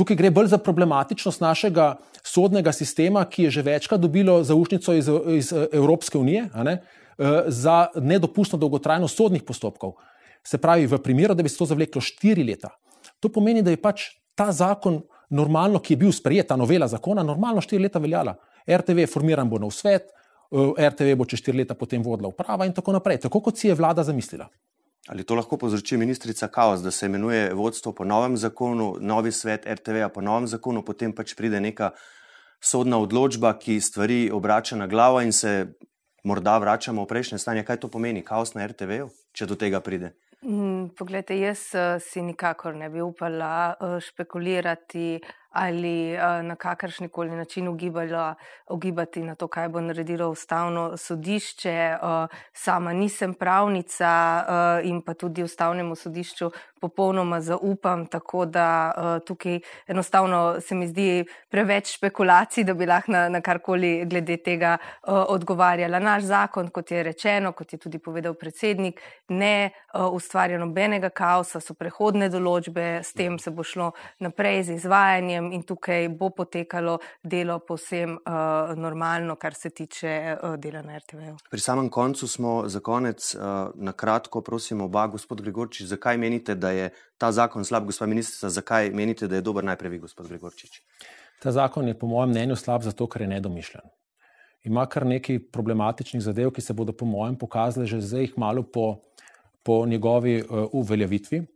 Tukaj 0.00 0.16
gre 0.16 0.30
bolj 0.32 0.46
za 0.48 0.56
problematičnost 0.58 1.42
našega 1.44 1.98
sodnega 2.24 2.72
sistema, 2.72 3.20
ki 3.28 3.42
je 3.42 3.50
že 3.58 3.62
večkrat 3.62 4.00
dobilo 4.00 4.38
zaušnico 4.44 4.94
iz, 4.96 5.10
iz 5.36 5.50
Evropske 5.52 6.18
unije 6.18 6.46
ne, 6.64 6.72
eh, 6.72 7.42
za 7.46 7.88
nedopustno 7.94 8.58
dolgotrajnost 8.58 9.16
sodnih 9.16 9.42
postopkov. 9.44 9.92
Se 10.44 10.58
pravi, 10.58 10.86
v 10.86 10.98
primeru, 11.04 11.34
da 11.34 11.42
bi 11.42 11.52
se 11.52 11.58
to 11.58 11.66
zavleklo 11.68 12.00
štiri 12.00 12.44
leta. 12.44 12.70
To 13.20 13.28
pomeni, 13.28 13.62
da 13.62 13.70
je 13.70 13.82
pač 13.82 14.06
ta 14.34 14.48
zakon, 14.52 15.02
normalno, 15.30 15.82
ki 15.84 15.92
je 15.92 15.98
bil 16.00 16.12
sprejet, 16.16 16.48
ta 16.48 16.56
novela 16.56 16.88
zakona, 16.88 17.22
normalno 17.22 17.60
štiri 17.60 17.82
leta 17.82 18.00
veljala. 18.00 18.38
RTV 18.64 19.04
je 19.04 19.12
formiran 19.12 19.50
bo 19.50 19.58
nov 19.60 19.76
svet, 19.76 20.08
eh, 20.08 20.88
RTV 20.88 21.12
bo 21.16 21.28
čez 21.28 21.44
štiri 21.44 21.58
leta 21.58 21.76
potem 21.76 22.02
vodila 22.02 22.32
uprava 22.32 22.64
in 22.64 22.72
tako 22.72 22.96
naprej, 22.96 23.20
tako 23.28 23.40
kot 23.40 23.58
si 23.58 23.68
je 23.68 23.76
vlada 23.76 24.02
zamislila. 24.02 24.48
Ali 25.08 25.24
to 25.24 25.34
lahko 25.34 25.56
povzroči 25.56 25.96
ministrica 25.96 26.48
kaos, 26.48 26.82
da 26.84 26.90
se 26.90 27.06
imenuje 27.06 27.54
vodstvo 27.54 27.92
po 27.92 28.04
novem 28.04 28.36
zakonu, 28.36 28.96
novi 29.00 29.32
svet 29.32 29.66
RTV-ja 29.66 30.08
po 30.08 30.20
novem 30.20 30.46
zakonu, 30.46 30.84
potem 30.84 31.14
pač 31.16 31.34
pride 31.34 31.60
neka 31.60 31.94
sodna 32.60 32.98
odločba, 33.00 33.54
ki 33.58 33.80
stvari 33.80 34.30
obrača 34.32 34.76
na 34.76 34.86
glavo 34.86 35.20
in 35.24 35.32
se 35.32 35.72
morda 36.24 36.58
vračamo 36.58 37.04
v 37.04 37.08
prejšnje 37.08 37.38
stanje. 37.38 37.64
Kaj 37.64 37.80
to 37.80 37.88
pomeni, 37.88 38.24
kaos 38.24 38.52
na 38.54 38.66
RTV-ju, 38.66 39.08
če 39.32 39.48
do 39.48 39.56
tega 39.56 39.80
pride? 39.80 40.12
Mm, 40.44 40.92
poglejte, 40.96 41.36
jaz 41.36 41.66
uh, 41.76 41.96
si 42.00 42.22
nikakor 42.24 42.76
ne 42.76 42.88
bi 42.92 43.00
upala 43.04 43.74
uh, 43.76 43.96
špekulirati 44.00 45.20
ali 45.50 46.14
uh, 46.14 46.46
na 46.46 46.56
kakršni 46.56 47.08
koli 47.08 47.30
način 47.30 47.68
ugibala, 47.68 48.34
ugibati 48.68 49.22
na 49.22 49.34
to, 49.34 49.48
kaj 49.48 49.68
bo 49.68 49.80
naredilo 49.80 50.30
ustavno 50.30 50.96
sodišče. 50.96 51.96
Uh, 52.02 52.28
sama 52.52 52.92
nisem 52.92 53.34
pravnica 53.34 54.44
uh, 54.48 54.88
in 54.88 55.02
pa 55.02 55.14
tudi 55.14 55.42
ustavnemu 55.42 55.94
sodišču 55.94 56.50
popolnoma 56.80 57.40
zaupam, 57.40 58.06
tako 58.06 58.44
da 58.44 58.92
tukaj 59.26 59.60
enostavno 59.86 60.60
se 60.60 60.74
mi 60.74 60.86
zdi 60.88 61.24
preveč 61.48 61.94
špekulacij, 61.94 62.64
da 62.64 62.74
bi 62.74 62.86
lahko 62.86 63.12
na, 63.12 63.28
na 63.28 63.40
karkoli 63.40 64.04
glede 64.06 64.36
tega 64.36 64.78
odgovarjala. 65.04 65.98
Naš 65.98 66.22
zakon, 66.22 66.70
kot 66.70 66.90
je 66.90 67.02
rečeno, 67.02 67.52
kot 67.52 67.72
je 67.72 67.78
tudi 67.78 67.98
povedal 67.98 68.34
predsednik, 68.34 69.00
ne 69.28 69.70
ustvarja 70.12 70.58
nobenega 70.58 71.10
kaosa, 71.10 71.60
so 71.60 71.74
prehodne 71.74 72.30
določbe, 72.32 73.02
s 73.04 73.12
tem 73.12 73.38
se 73.38 73.50
bo 73.50 73.62
šlo 73.62 73.92
naprej 74.24 74.62
z 74.70 74.80
izvajanjem 74.80 75.39
dejanjem 75.40 75.52
in 75.52 75.62
tukaj 75.62 76.08
bo 76.08 76.30
potekalo 76.30 76.98
delo 77.22 77.58
povsem 77.58 78.16
uh, 78.16 78.76
normalno, 78.76 79.36
kar 79.36 79.54
se 79.54 79.70
tiče 79.70 80.36
uh, 80.42 80.56
dela 80.56 80.82
na 80.82 80.98
RTV. 80.98 81.36
Pri 81.50 81.60
samem 81.60 81.88
koncu 81.88 82.28
smo 82.28 82.68
za 82.68 82.80
konec 82.80 83.34
uh, 83.34 83.70
na 83.74 83.92
kratko, 83.92 84.42
prosim, 84.42 84.80
oba, 84.80 85.06
gospod 85.06 85.40
Gregorčič, 85.40 85.88
zakaj 85.88 86.18
menite, 86.18 86.54
da 86.54 86.70
je 86.70 86.90
ta 87.18 87.32
zakon 87.32 87.64
slab, 87.64 87.86
gospod 87.86 88.08
ministrica, 88.08 88.48
zakaj 88.48 88.90
menite, 88.90 89.28
da 89.28 89.36
je 89.36 89.42
dober 89.42 89.64
najprej 89.64 89.90
vi, 89.90 89.98
gospod 89.98 90.28
Gregorčič? 90.28 90.82
Ta 91.42 91.52
zakon 91.52 91.88
je 91.88 91.98
po 91.98 92.06
mojem 92.06 92.30
mnenju 92.30 92.56
slab 92.56 92.82
zato, 92.82 93.06
ker 93.06 93.22
je 93.22 93.28
nedomišljen. 93.28 93.88
Ima 94.64 94.84
kar 94.86 95.06
nekaj 95.06 95.38
problematičnih 95.52 96.22
zadev, 96.22 96.50
ki 96.52 96.60
se 96.60 96.74
bodo, 96.76 96.92
po 96.92 97.06
mojem, 97.06 97.36
pokazali 97.38 97.86
že 97.86 98.00
zdaj, 98.00 98.34
malo 98.36 98.62
po, 98.62 99.00
po 99.64 99.86
njegovi 99.86 100.42
uh, 100.42 100.68
uveljavitvi. 100.72 101.46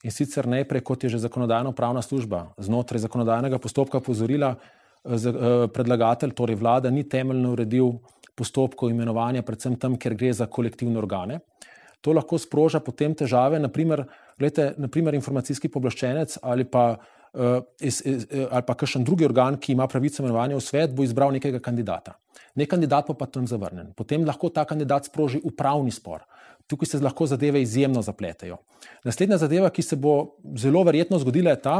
In 0.00 0.12
sicer 0.12 0.48
najprej, 0.48 0.80
kot 0.80 1.04
je 1.04 1.12
že 1.12 1.20
zakonodajno-pravna 1.20 2.00
služba 2.00 2.54
znotraj 2.56 3.04
zakonodajnega 3.04 3.58
postopka 3.60 4.00
pozorila, 4.00 4.56
eh, 4.56 5.12
eh, 5.12 5.68
predlagatelj, 5.68 6.32
torej 6.32 6.56
vlada, 6.56 6.90
ni 6.90 7.04
temeljno 7.04 7.52
uredil 7.52 8.00
postopkov 8.34 8.90
imenovanja, 8.90 9.42
predvsem 9.42 9.76
tam, 9.76 9.96
ker 10.00 10.14
gre 10.14 10.32
za 10.32 10.46
kolektivne 10.46 10.98
organe. 10.98 11.40
To 12.00 12.12
lahko 12.16 12.38
sproža 12.40 12.80
potem 12.80 13.14
težave, 13.14 13.60
naprimer, 13.60 14.06
gledajte, 14.38 14.80
naprimer 14.80 15.14
informacijski 15.14 15.68
poblaščenec 15.68 16.38
ali 16.42 16.64
pa, 16.64 16.96
uh, 17.34 17.60
iz, 17.76 18.00
iz, 18.08 18.24
ali 18.50 18.64
pa 18.64 18.74
kakšen 18.74 19.04
drugi 19.04 19.26
organ, 19.28 19.58
ki 19.60 19.74
ima 19.74 19.84
pravico 19.84 20.22
imenovanja 20.22 20.56
v 20.56 20.64
svet, 20.64 20.94
bo 20.96 21.04
izbral 21.04 21.34
nekega 21.36 21.60
kandidata. 21.60 22.16
Nek 22.56 22.70
kandidat 22.72 23.10
pa, 23.10 23.14
pa 23.14 23.28
tam 23.28 23.44
zavrnen. 23.46 23.92
Potem 23.92 24.24
lahko 24.24 24.48
ta 24.48 24.64
kandidat 24.64 25.10
sproži 25.12 25.42
upravni 25.44 25.92
spor. 25.92 26.24
Tukaj 26.70 26.86
se 26.86 27.00
lahko 27.02 27.26
zadeve 27.26 27.62
izjemno 27.62 28.02
zapletejo. 28.02 28.60
Naslednja 29.04 29.40
zadeva, 29.42 29.70
ki 29.74 29.82
se 29.82 29.96
bo 29.98 30.36
zelo 30.56 30.84
verjetno 30.86 31.18
zgodila, 31.18 31.50
je 31.50 31.62
ta, 31.62 31.76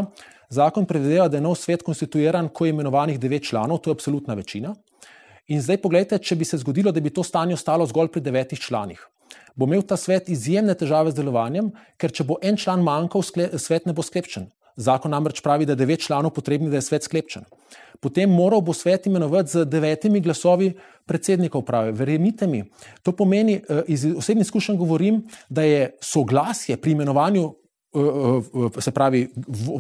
zakon 0.51 0.87
predvideva, 0.87 1.29
da 1.31 1.39
je 1.39 1.45
nov 1.45 1.55
svet 1.61 1.85
konstituiran, 1.87 2.49
ko 2.49 2.67
je 2.67 2.75
imenovanih 2.75 3.21
devet 3.21 3.47
članov, 3.47 3.79
to 3.79 3.91
je 3.91 3.99
absolutna 3.99 4.35
večina. 4.35 4.75
In 5.51 5.63
zdaj 5.63 5.79
pogledajte, 5.83 6.19
če 6.19 6.37
bi 6.37 6.47
se 6.47 6.59
zgodilo, 6.59 6.93
da 6.93 7.01
bi 7.01 7.13
to 7.15 7.23
stanje 7.23 7.55
ostalo 7.55 7.87
zgolj 7.87 8.11
pri 8.11 8.23
devetih 8.27 8.59
članih. 8.59 9.07
Bo 9.55 9.67
imel 9.67 9.83
ta 9.87 9.97
svet 9.97 10.29
izjemne 10.29 10.75
težave 10.75 11.11
z 11.11 11.21
delovanjem, 11.23 11.71
ker 11.99 12.11
če 12.11 12.27
bo 12.27 12.39
en 12.43 12.59
član 12.59 12.83
manjkal, 12.87 13.23
svet 13.59 13.87
ne 13.87 13.95
bo 13.95 14.03
sklepčen. 14.03 14.51
Zakon 14.81 15.13
namreč 15.13 15.43
pravi, 15.45 15.67
da 15.67 15.77
je 15.77 15.83
devet 15.83 16.01
članov 16.01 16.33
potrebni, 16.33 16.71
da 16.71 16.81
je 16.81 16.87
svet 16.89 17.05
sklepčen. 17.05 17.45
Potem 18.01 18.31
moral 18.33 18.63
bo 18.65 18.73
svet 18.73 19.07
imenovati 19.07 19.51
z 19.51 19.65
devetimi 19.69 20.21
glasovi 20.21 20.73
predsednika 21.07 21.59
uprave. 21.59 21.93
Verjemite 21.93 22.47
mi, 22.47 22.63
to 23.03 23.13
pomeni, 23.13 23.61
eh, 23.61 23.83
iz 23.87 24.07
osebnih 24.17 24.47
izkušenj 24.47 24.77
govorim, 24.77 25.23
da 25.49 25.63
je 25.63 25.91
soglasje 26.01 26.77
pri 26.77 26.93
imenovanju 26.93 27.55
se 28.81 28.91
pravi, 28.91 29.29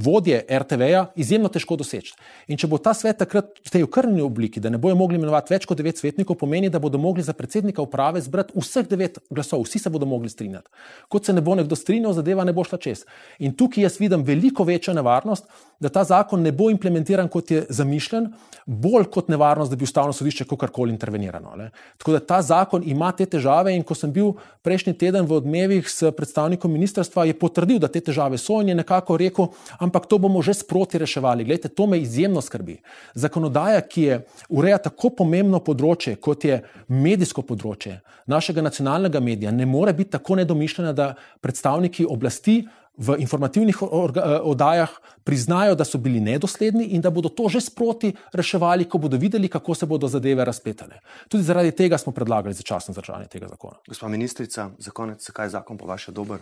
vodje 0.02 0.40
RTV-ja, 0.50 1.04
izjemno 1.16 1.48
težko 1.48 1.76
doseči. 1.78 2.16
In 2.50 2.58
če 2.58 2.66
bo 2.66 2.80
ta 2.82 2.90
svet 2.96 3.20
takrat 3.22 3.60
v 3.62 3.70
tej 3.70 3.84
okrnjeni 3.86 4.24
obliki, 4.26 4.60
da 4.60 4.72
ne 4.72 4.80
bojo 4.82 4.96
mogli 4.98 5.14
imenovati 5.20 5.54
več 5.54 5.66
kot 5.70 5.78
devet 5.78 6.00
svetnikov, 6.00 6.40
pomeni, 6.40 6.70
da 6.70 6.82
bodo 6.82 6.98
mogli 6.98 7.22
za 7.22 7.36
predsednika 7.38 7.82
uprave 7.82 8.22
zbrati 8.24 8.56
vseh 8.58 8.88
devet 8.90 9.20
glasov, 9.30 9.62
vsi 9.62 9.78
se 9.84 9.92
bodo 9.94 10.08
mogli 10.10 10.30
strinjati. 10.32 10.66
Kot 11.08 11.30
se 11.30 11.36
ne 11.36 11.44
bo 11.44 11.54
nekdo 11.54 11.78
strinjal, 11.78 12.16
zadeva 12.18 12.44
ne 12.44 12.54
bo 12.56 12.66
šla 12.66 12.80
čez. 12.82 13.04
In 13.38 13.54
tukaj 13.54 13.86
jaz 13.86 14.00
vidim 14.02 14.26
veliko 14.26 14.66
večjo 14.66 14.94
nevarnost, 14.98 15.46
da 15.80 15.88
ta 15.88 16.04
zakon 16.04 16.42
ne 16.42 16.52
bo 16.52 16.70
implementiran 16.70 17.28
kot 17.28 17.50
je 17.50 17.64
zamišljen, 17.68 18.28
bolj 18.66 19.06
kot 19.10 19.30
nevarnost, 19.32 19.70
da 19.70 19.76
bi 19.76 19.86
ustavno 19.86 20.12
sodišče 20.12 20.44
kakorkoli 20.50 20.92
intervenirano. 20.92 21.54
Ne. 21.56 21.70
Tako 21.98 22.12
da 22.12 22.20
ta 22.20 22.42
zakon 22.42 22.82
ima 22.86 23.12
te 23.12 23.26
težave 23.26 23.72
in 23.76 23.82
ko 23.86 23.94
sem 23.94 24.12
bil 24.12 24.34
prejšnji 24.62 24.94
teden 24.98 25.26
v 25.26 25.38
odmevih 25.38 25.88
s 25.88 26.10
predstavnikom 26.16 26.72
ministrstva, 26.72 27.24
je 27.24 27.38
potrdil, 27.38 27.78
da 27.78 27.88
te 27.88 28.00
te 28.00 28.10
težave 28.10 28.38
so 28.40 28.60
in 28.60 28.72
je 28.72 28.78
nekako 28.80 29.16
rekel, 29.20 29.50
ampak 29.78 30.08
to 30.08 30.18
bomo 30.18 30.42
že 30.42 30.54
sproti 30.54 30.98
reševali. 30.98 31.44
Glejte, 31.44 31.68
to 31.68 31.86
me 31.86 32.00
izjemno 32.00 32.40
skrbi. 32.40 32.80
Zakonodaja, 33.14 33.80
ki 33.80 34.02
je 34.02 34.20
ureja 34.48 34.80
tako 34.88 35.12
pomembno 35.20 35.60
področje, 35.60 36.16
kot 36.16 36.44
je 36.44 36.62
medijsko 36.88 37.44
področje 37.44 38.00
našega 38.30 38.62
nacionalnega 38.62 39.20
medija, 39.20 39.50
ne 39.50 39.66
more 39.66 39.92
biti 39.92 40.14
tako 40.14 40.38
nedomišljena, 40.38 40.92
da 40.92 41.14
predstavniki 41.42 42.06
oblasti 42.06 42.62
v 42.96 43.16
informativnih 43.18 43.82
oddajah 43.82 44.90
priznajo, 45.24 45.74
da 45.74 45.84
so 45.84 45.98
bili 45.98 46.20
nedosledni 46.20 46.84
in 46.94 47.00
da 47.00 47.10
bodo 47.10 47.28
to 47.28 47.48
že 47.48 47.60
sproti 47.60 48.12
reševali, 48.32 48.84
ko 48.88 48.98
bodo 48.98 49.16
videli, 49.16 49.48
kako 49.48 49.74
se 49.74 49.86
bodo 49.86 50.08
zadeve 50.08 50.44
razpetale. 50.44 51.00
Tudi 51.28 51.44
zaradi 51.44 51.72
tega 51.72 51.98
smo 51.98 52.12
predlagali 52.12 52.54
začasno 52.54 52.94
zdržanje 52.94 53.26
tega 53.26 53.48
zakona. 53.48 53.78
Gospa 53.88 54.08
ministrica, 54.08 54.70
za 54.78 54.90
konec, 54.90 55.26
zakaj 55.26 55.46
je 55.46 55.50
zakon 55.50 55.78
po 55.78 55.86
vašem 55.86 56.14
dober? 56.14 56.40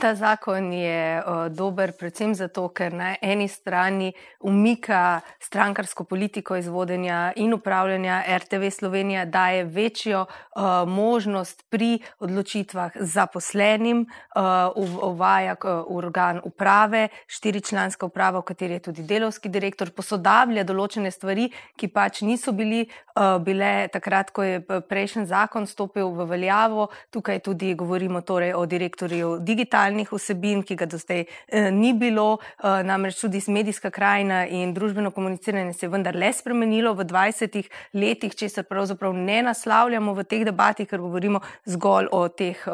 Ta 0.00 0.14
zakon 0.14 0.72
je 0.72 1.22
dober 1.50 1.92
predvsem 1.92 2.34
zato, 2.34 2.68
ker 2.72 2.92
na 2.92 3.14
eni 3.20 3.48
strani 3.48 4.12
umika 4.40 5.20
strankarsko 5.40 6.04
politiko 6.04 6.56
izvodenja 6.56 7.32
in 7.36 7.52
upravljanja 7.54 8.22
RTV 8.38 8.70
Slovenija, 8.70 9.24
daje 9.24 9.64
večjo 9.64 10.26
možnost 10.86 11.64
pri 11.70 11.98
odločitvah 12.18 12.92
zaposlenim, 13.00 14.06
uvaja 15.02 15.56
organ 15.88 16.40
uprave, 16.44 17.08
štiričlanska 17.26 18.06
uprava, 18.06 18.38
v 18.38 18.42
kateri 18.42 18.72
je 18.72 18.86
tudi 18.88 19.02
delovski 19.02 19.48
direktor, 19.48 19.90
posodablja 19.90 20.64
določene 20.64 21.10
stvari, 21.10 21.50
ki 21.76 21.88
pač 21.88 22.22
niso 22.22 22.52
bili, 22.52 22.86
bile 23.44 23.88
takrat, 23.92 24.30
ko 24.32 24.42
je 24.42 24.60
prejšnji 24.64 25.26
zakon 25.26 25.66
stopil 25.66 26.08
v 26.16 26.28
veljavo. 26.30 26.88
Tukaj 27.10 27.44
tudi 27.44 27.74
govorimo 27.74 28.20
torej 28.20 28.54
o 28.56 28.66
direktorju 28.66 29.41
digitalnih 29.44 30.12
vsebin, 30.12 30.62
ki 30.62 30.76
ga 30.76 30.86
do 30.86 30.98
zdaj 30.98 31.24
eh, 31.24 31.70
ni 31.70 31.92
bilo, 31.92 32.38
eh, 32.62 32.82
namreč 32.86 33.20
tudi 33.20 33.42
medijska 33.48 33.90
krajina 33.90 34.46
in 34.46 34.74
družbeno 34.74 35.10
komuniciranje 35.10 35.72
se 35.72 35.86
je 35.86 35.90
vendar 35.90 36.16
le 36.16 36.32
spremenilo 36.32 36.94
v 36.94 37.04
20 37.04 37.62
letih, 37.94 38.34
če 38.34 38.48
se 38.48 38.62
pravzaprav 38.62 39.14
ne 39.14 39.42
naslavljamo 39.42 40.14
v 40.14 40.24
teh 40.24 40.44
debatih, 40.44 40.88
ker 40.88 41.00
govorimo 41.00 41.42
zgolj 41.66 42.12
o 42.12 42.28
teh. 42.28 42.68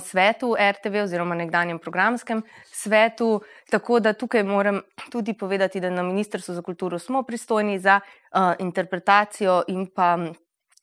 Svetu 0.00 0.54
RTV 0.56 1.02
oziroma 1.02 1.34
nekdanjem 1.36 1.78
programskem 1.78 2.40
svetu. 2.72 3.42
Tako 3.70 3.98
da 4.00 4.14
tukaj 4.16 4.42
moram 4.42 4.80
tudi 5.12 5.34
povedati, 5.36 5.80
da 5.80 5.90
na 5.90 6.02
Ministrstvu 6.02 6.54
za 6.54 6.62
kulturo 6.62 6.98
smo 6.98 7.22
pristojni 7.22 7.78
za 7.78 8.00
uh, 8.00 8.54
interpretacijo 8.58 9.62
in 9.68 9.86
pa 9.86 10.16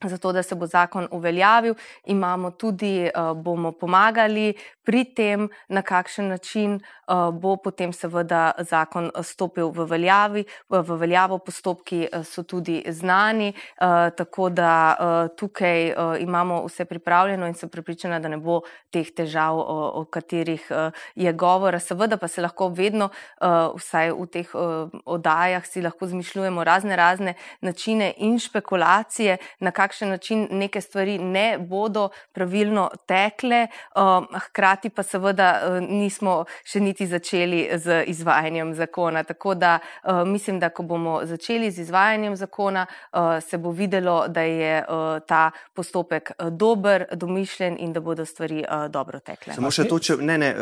Zato, 0.03 0.31
da 0.31 0.43
se 0.43 0.55
bo 0.55 0.67
zakon 0.67 1.07
uveljavil, 1.11 1.75
imamo 2.05 2.51
tudi, 2.51 3.09
uh, 3.15 3.37
bomo 3.37 3.71
pomagali 3.71 4.53
pri 4.83 5.03
tem, 5.15 5.49
na 5.69 5.81
kakšen 5.81 6.27
način 6.27 6.79
uh, 7.07 7.31
bo 7.31 7.55
potem 7.55 7.93
seveda 7.93 8.51
zakon 8.59 9.11
stopil 9.23 9.71
v, 9.71 9.85
veljavi, 9.85 10.45
v 10.69 10.97
veljavo. 10.99 11.37
Postopki 11.39 12.07
so 12.23 12.43
tudi 12.43 12.83
znani, 12.87 13.53
uh, 13.53 14.11
tako 14.15 14.49
da 14.49 14.73
uh, 14.93 15.35
tukaj 15.37 15.91
uh, 15.91 16.21
imamo 16.21 16.65
vse 16.65 16.85
pripravljeno 16.85 17.47
in 17.47 17.53
sem 17.53 17.69
pripričana, 17.69 18.19
da 18.19 18.27
ne 18.27 18.37
bo 18.37 18.61
teh 18.91 19.07
težav, 19.15 19.57
o, 19.57 20.01
o 20.01 20.05
katerih 20.05 20.67
uh, 20.71 20.91
je 21.15 21.33
govora. 21.33 21.79
Seveda 21.79 22.17
pa 22.17 22.27
se 22.27 22.41
lahko 22.41 22.67
vedno, 22.67 23.09
uh, 23.41 23.73
vsaj 23.77 24.11
v 24.11 24.27
teh 24.27 24.55
uh, 24.55 24.91
oddajah, 25.05 25.65
si 25.65 25.81
lahko 25.81 26.07
zmišljujemo 26.07 26.63
razne, 26.63 26.95
razne 26.95 27.33
načine 27.61 28.13
in 28.17 28.39
špekulacije, 28.39 29.37
na 29.59 29.71
kakšen 29.71 29.92
kakšen 29.93 30.09
način 30.09 30.47
neke 30.51 30.81
stvari 30.81 31.17
ne 31.17 31.57
bodo 31.59 32.09
pravilno 32.31 32.89
tekle, 33.05 33.67
um, 33.95 34.27
hkrati 34.45 34.89
pa 34.89 35.03
seveda 35.03 35.61
uh, 35.61 35.89
nismo 35.89 36.45
še 36.65 36.79
niti 36.79 37.07
začeli 37.07 37.69
z 37.77 38.03
izvajanjem 38.07 38.73
zakona. 38.75 39.23
Tako 39.23 39.53
da 39.55 39.79
uh, 39.79 40.27
mislim, 40.27 40.59
da 40.59 40.69
ko 40.69 40.83
bomo 40.83 41.19
začeli 41.25 41.71
z 41.71 41.81
izvajanjem 41.85 42.35
zakona, 42.35 42.85
uh, 43.13 43.37
se 43.43 43.57
bo 43.57 43.71
videlo, 43.71 44.27
da 44.27 44.41
je 44.41 44.83
ta 45.27 45.51
postopek 45.73 46.31
dober, 46.49 47.05
domišljen 47.13 47.77
in 47.79 47.93
da 47.93 47.99
bodo 47.99 48.25
stvari 48.25 48.63
dobro 48.89 49.19
tekle. 49.19 49.53
Samo 49.53 49.71
še 49.71 49.85
to, 49.87 49.99
če 49.99 50.17
ne, 50.17 50.37
ne. 50.37 50.53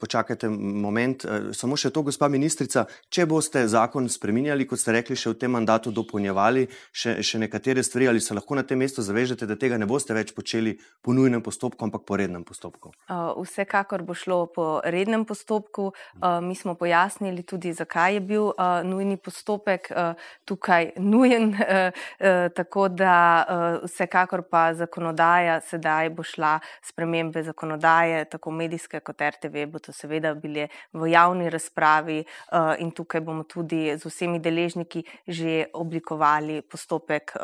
Počakajte 0.00 0.48
moment, 0.48 1.24
samo 1.56 1.76
še 1.76 1.90
to, 1.94 2.02
gospa 2.06 2.28
ministrica. 2.32 2.86
Če 3.12 3.26
boste 3.30 3.64
zakon 3.70 4.08
spremenjali, 4.10 4.66
kot 4.68 4.80
ste 4.80 4.94
rekli, 4.96 5.16
še 5.16 5.32
v 5.34 5.38
tem 5.40 5.54
mandatu 5.54 5.92
dopolnjevali 5.94 6.66
še, 6.92 7.16
še 7.24 7.40
nekatere 7.42 7.82
stvari, 7.84 8.08
ali 8.10 8.22
se 8.22 8.34
lahko 8.36 8.58
na 8.58 8.64
tem 8.66 8.80
mestu 8.80 9.04
zavežete, 9.04 9.46
da 9.46 9.56
tega 9.60 9.78
ne 9.80 9.88
boste 9.90 10.14
več 10.16 10.34
počeli 10.36 10.76
po 11.04 11.14
nujnem 11.16 11.42
postopku, 11.44 11.86
ampak 11.86 12.06
po 12.08 12.18
rednem 12.18 12.44
postopku? 12.46 12.92
Vsekakor 13.08 14.04
bo 14.06 14.16
šlo 14.16 14.44
po 14.54 14.66
rednem 14.84 15.26
postopku. 15.28 15.90
Mi 16.44 16.56
smo 16.58 16.74
pojasnili 16.78 17.44
tudi, 17.46 17.74
zakaj 17.76 18.18
je 18.18 18.24
bil 18.24 18.50
nujni 18.86 19.18
postopek 19.20 19.90
tukaj 20.48 20.94
nujen. 20.98 21.52
Tako 22.58 22.88
da 22.88 23.16
vsekakor 23.84 24.44
pa 24.50 24.66
zakonodaja 24.74 25.60
sedaj 25.64 26.10
bo 26.14 26.22
šla 26.22 26.58
spremembe 26.82 27.42
zakonodaje, 27.42 28.24
tako 28.24 28.50
medijske 28.50 29.00
kot 29.00 29.20
RTV, 29.20 29.66
bo 29.72 29.78
to 29.84 29.92
seveda 29.92 30.34
bile 30.34 30.68
v 30.92 31.10
javni 31.12 31.50
razpravi 31.52 32.18
in 32.82 32.90
tukaj 32.90 33.20
bomo 33.20 33.44
tudi 33.44 33.96
z 33.96 34.04
vsemi 34.04 34.40
deležniki 34.40 35.04
že 35.28 35.66
oblikovali 35.72 36.62
postopek 36.62 37.36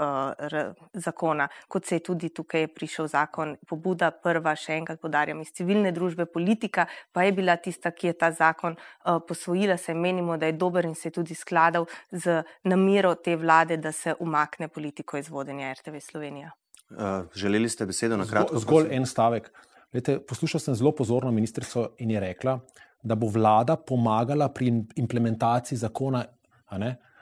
zakona, 0.92 1.48
kot 1.68 1.86
se 1.86 1.96
je 1.96 2.00
tudi 2.00 2.28
tukaj 2.28 2.66
prišel 2.74 3.08
zakon. 3.08 3.56
Pobuda 3.68 4.10
prva, 4.10 4.54
še 4.56 4.76
enkrat 4.78 5.00
podarjam, 5.02 5.40
iz 5.44 5.52
civilne 5.56 5.92
družbe, 5.92 6.26
politika 6.26 6.86
pa 7.12 7.24
je 7.26 7.34
bila 7.36 7.56
tista, 7.56 7.90
ki 7.90 8.10
je 8.10 8.16
ta 8.18 8.30
zakon 8.32 8.76
uh, 8.76 9.18
posvojila, 9.26 9.76
se 9.76 9.94
menimo, 9.94 10.36
da 10.36 10.50
je 10.50 10.58
dober 10.58 10.86
in 10.88 10.94
se 10.94 11.08
je 11.08 11.18
tudi 11.20 11.34
skladal 11.34 11.86
z 12.10 12.42
namero 12.64 13.14
te 13.14 13.36
vlade, 13.36 13.76
da 13.76 13.92
se 13.92 14.14
umakne 14.20 14.68
politiko 14.68 15.18
izvodenja 15.18 15.72
RTV 15.72 16.00
Slovenija. 16.10 16.52
Uh, 16.90 17.26
želeli 17.34 17.68
ste 17.68 17.86
besedo 17.86 18.16
na 18.16 18.26
kratko? 18.26 18.58
Zgolj, 18.58 18.86
zgolj 18.86 18.96
en 18.96 19.06
stavek. 19.06 19.52
Lete, 19.92 20.20
poslušal 20.20 20.60
sem 20.60 20.74
zelo 20.74 20.92
pozorno 20.92 21.30
ministrico 21.30 21.90
in 21.98 22.10
je 22.10 22.20
rekla, 22.20 22.58
da 23.02 23.14
bo 23.14 23.26
vlada 23.26 23.76
pomagala 23.76 24.48
pri 24.48 24.70
implementaciji 24.96 25.78
zakona. 25.78 26.24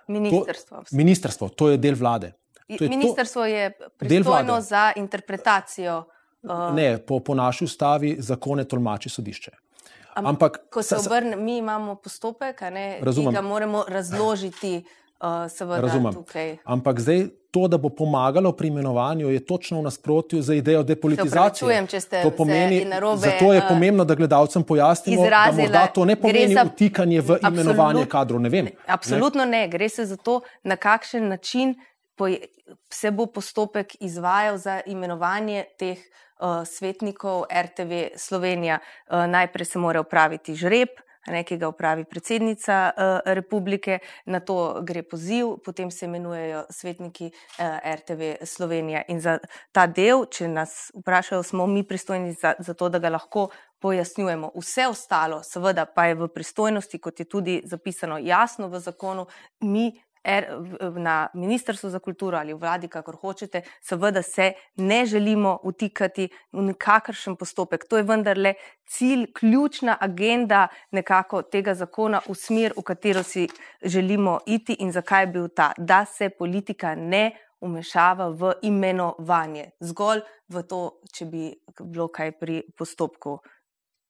Ministrstvo. 0.09 0.77
To, 0.77 0.97
ministrstvo, 0.97 1.49
to 1.49 1.71
je 1.71 1.79
del 1.79 1.95
vlade. 1.95 2.33
Je 2.69 2.89
Ministrstvo 2.89 3.45
je 3.45 3.73
pristojno 3.97 4.61
za 4.61 4.93
interpretacijo. 4.97 6.05
Uh, 6.43 6.75
ne, 6.75 6.99
po, 6.99 7.21
po 7.21 7.35
naši 7.35 7.65
ustavi 7.65 8.17
zakone 8.19 8.65
tolmači 8.65 9.09
sodišče. 9.09 9.51
Ampak, 10.15 10.59
ko 10.71 10.83
se 10.83 10.97
obrne, 10.97 11.37
mi 11.37 11.57
imamo 11.59 11.95
postopek, 11.95 12.59
ki 12.59 13.27
ga 13.33 13.43
moramo 13.43 13.85
razložiti. 13.89 14.85
Uh, 15.21 15.51
seveda, 15.51 15.81
razumem. 15.81 16.15
Tukaj. 16.15 16.57
Ampak 16.65 17.01
zdaj 17.01 17.25
to, 17.51 17.69
da 17.69 17.79
bo 17.79 17.89
pomagalo 17.89 18.53
pri 18.53 18.69
imenovanju, 18.69 19.31
je 19.31 19.47
točno 19.47 19.81
v 19.81 19.83
nasprotju 19.83 20.43
z 20.43 20.55
idejo 20.55 20.83
depolitizacije. 20.83 21.87
To 22.23 22.31
pomeni, 22.31 22.85
narobe, 22.85 23.21
zato 23.21 23.53
je 23.53 23.59
uh, 23.59 23.65
pomembno, 23.69 24.05
da 24.05 24.15
gledalcem 24.15 24.63
pojasnimo, 24.63 25.25
izrazile, 25.25 25.69
da 25.69 25.79
morda 25.79 25.87
to 25.87 26.05
ne 26.05 26.17
pomeni 26.17 26.55
za, 26.55 26.65
vtikanje 26.65 27.21
v 27.21 27.39
imenovanje 27.43 27.91
absolut, 27.91 28.13
kadrov. 28.13 28.41
Ne 28.41 28.49
vem. 28.49 28.69
Absolutno 28.87 29.45
ne. 29.45 29.51
ne. 29.51 29.69
Gre 29.69 29.89
se 29.89 30.07
za 30.07 30.17
to, 30.17 30.41
na 30.63 30.77
kakšen 30.77 31.29
način 31.29 31.75
se 32.91 33.11
bo 33.11 33.27
postopek 33.27 33.97
izvajal 34.01 34.59
za 34.59 34.81
imenovanje 34.87 35.65
teh 35.79 35.99
uh, 35.99 36.67
svetnikov 36.67 37.45
RTV 37.65 38.17
Slovenija. 38.17 38.79
Uh, 38.79 39.25
najprej 39.27 39.65
se 39.65 39.79
mora 39.79 40.01
upraviti 40.01 40.55
žreb, 40.55 40.89
ki 41.45 41.57
ga 41.57 41.69
upravi 41.69 42.05
predsednica 42.05 42.91
uh, 42.91 43.33
republike, 43.35 43.99
na 44.27 44.41
to 44.41 44.81
gre 44.83 45.03
poziv, 45.03 45.57
potem 45.65 45.91
se 45.91 46.07
imenujejo 46.07 46.65
svetniki 46.71 47.31
uh, 47.31 47.79
RTV 47.95 48.45
Slovenija. 48.45 49.03
In 49.09 49.21
za 49.21 49.39
ta 49.73 49.87
del, 49.87 50.27
če 50.31 50.49
nas 50.49 50.91
vprašajo, 50.97 51.43
smo 51.43 51.67
mi 51.67 51.83
pristojni 51.87 52.33
za, 52.33 52.55
za 52.59 52.75
to, 52.75 52.89
da 52.89 52.99
ga 52.99 53.15
lahko. 53.15 53.49
Pojasnjujemo. 53.79 54.49
Vse 54.59 54.89
ostalo, 54.91 55.37
seveda, 55.47 55.85
pa 55.87 56.09
je 56.09 56.17
v 56.19 56.27
pristojnosti, 56.35 56.99
kot 56.99 57.21
je 57.21 57.27
tudi 57.31 57.61
zapisano 57.63 58.17
jasno 58.19 58.67
v 58.69 58.81
zakonu, 58.83 59.29
mi 59.61 59.93
er, 60.29 60.47
na 60.97 61.29
Ministrstvu 61.35 61.91
za 61.91 61.99
kulturo 61.99 62.39
ali 62.39 62.53
v 62.53 62.61
vladi, 62.61 62.89
kakor 62.89 63.17
hočete, 63.17 63.63
seveda 63.81 64.23
se 64.23 64.53
ne 64.77 65.07
želimo 65.07 65.59
utikati 65.65 66.29
v 66.53 66.63
nekakršen 66.69 67.37
postopek. 67.37 67.89
To 67.89 67.97
je 67.97 68.03
vendarle 68.03 68.55
cilj, 68.87 69.27
ključna 69.33 69.97
agenda 70.01 70.69
nekako 70.91 71.43
tega 71.43 71.75
zakona 71.75 72.21
v 72.29 72.35
smer, 72.35 72.77
v 72.77 72.83
katero 72.83 73.23
si 73.23 73.49
želimo 73.83 74.39
iti 74.47 74.77
in 74.79 74.93
zakaj 74.93 75.23
je 75.23 75.27
bil 75.27 75.49
ta, 75.49 75.73
da 75.79 76.05
se 76.05 76.29
politika 76.31 76.95
ne 76.95 77.31
umešava 77.61 78.29
v 78.29 78.53
imenovanje, 78.63 79.71
zgolj 79.81 80.23
v 80.49 80.63
to, 80.63 80.83
če 81.13 81.27
bi 81.27 81.49
bilo 81.81 82.09
kaj 82.09 82.33
pri 82.39 82.63
postopku. 82.77 83.39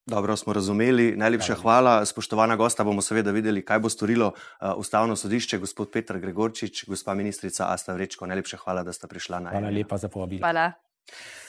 Dobro, 0.09 0.37
smo 0.37 0.53
razumeli. 0.53 1.17
Najlepša 1.17 1.55
hvala. 1.55 2.07
Spoštovana 2.07 2.57
gosta, 2.57 2.85
bomo 2.85 3.03
seveda 3.03 3.31
videli, 3.31 3.61
kaj 3.65 3.79
bo 3.79 3.89
storilo 3.93 4.33
uh, 4.33 4.73
Ustavno 4.77 5.17
sodišče, 5.17 5.59
gospod 5.59 5.91
Petr 5.93 6.17
Gregorčič, 6.19 6.85
gospa 6.89 7.15
ministrica 7.15 7.67
Asta 7.69 7.93
Vrečko. 7.93 8.27
Najlepša 8.27 8.57
hvala, 8.57 8.83
da 8.83 8.93
ste 8.93 9.07
prišla 9.07 9.41
na. 9.41 9.51
Hvala 9.51 9.71
lepa 9.71 9.99
za 9.99 10.09
povabilo. 10.09 10.41
Hvala. 10.41 10.73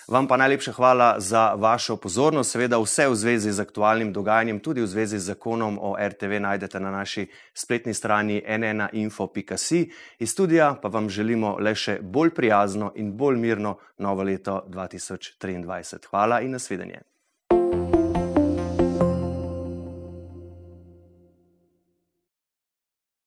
Vam 0.07 0.27
pa 0.27 0.37
najlepša 0.37 0.71
hvala 0.71 1.19
za 1.19 1.53
vašo 1.53 1.95
pozornost. 1.95 2.51
Seveda 2.51 2.79
vse 2.83 3.07
v 3.07 3.15
zvezi 3.15 3.51
z 3.51 3.63
aktualnim 3.63 4.11
dogajanjem, 4.13 4.59
tudi 4.59 4.81
v 4.81 4.87
zvezi 4.87 5.19
z 5.19 5.31
zakonom 5.31 5.79
o 5.81 5.95
RTV, 5.95 6.41
najdete 6.43 6.79
na 6.79 6.91
naši 6.91 7.27
spletni 7.53 7.93
strani 7.93 8.41
nnainfo.si. 8.57 9.91
Iz 10.19 10.31
studija 10.31 10.75
pa 10.81 10.87
vam 10.87 11.09
želimo 11.09 11.55
le 11.59 11.75
še 11.75 11.99
bolj 12.01 12.33
prijazno 12.35 12.91
in 12.95 13.15
bolj 13.17 13.37
mirno 13.37 13.77
novo 13.97 14.23
leto 14.23 14.65
2023. 14.67 16.09
Hvala 16.09 16.41
in 16.41 16.51
nasvidenje. 16.51 17.08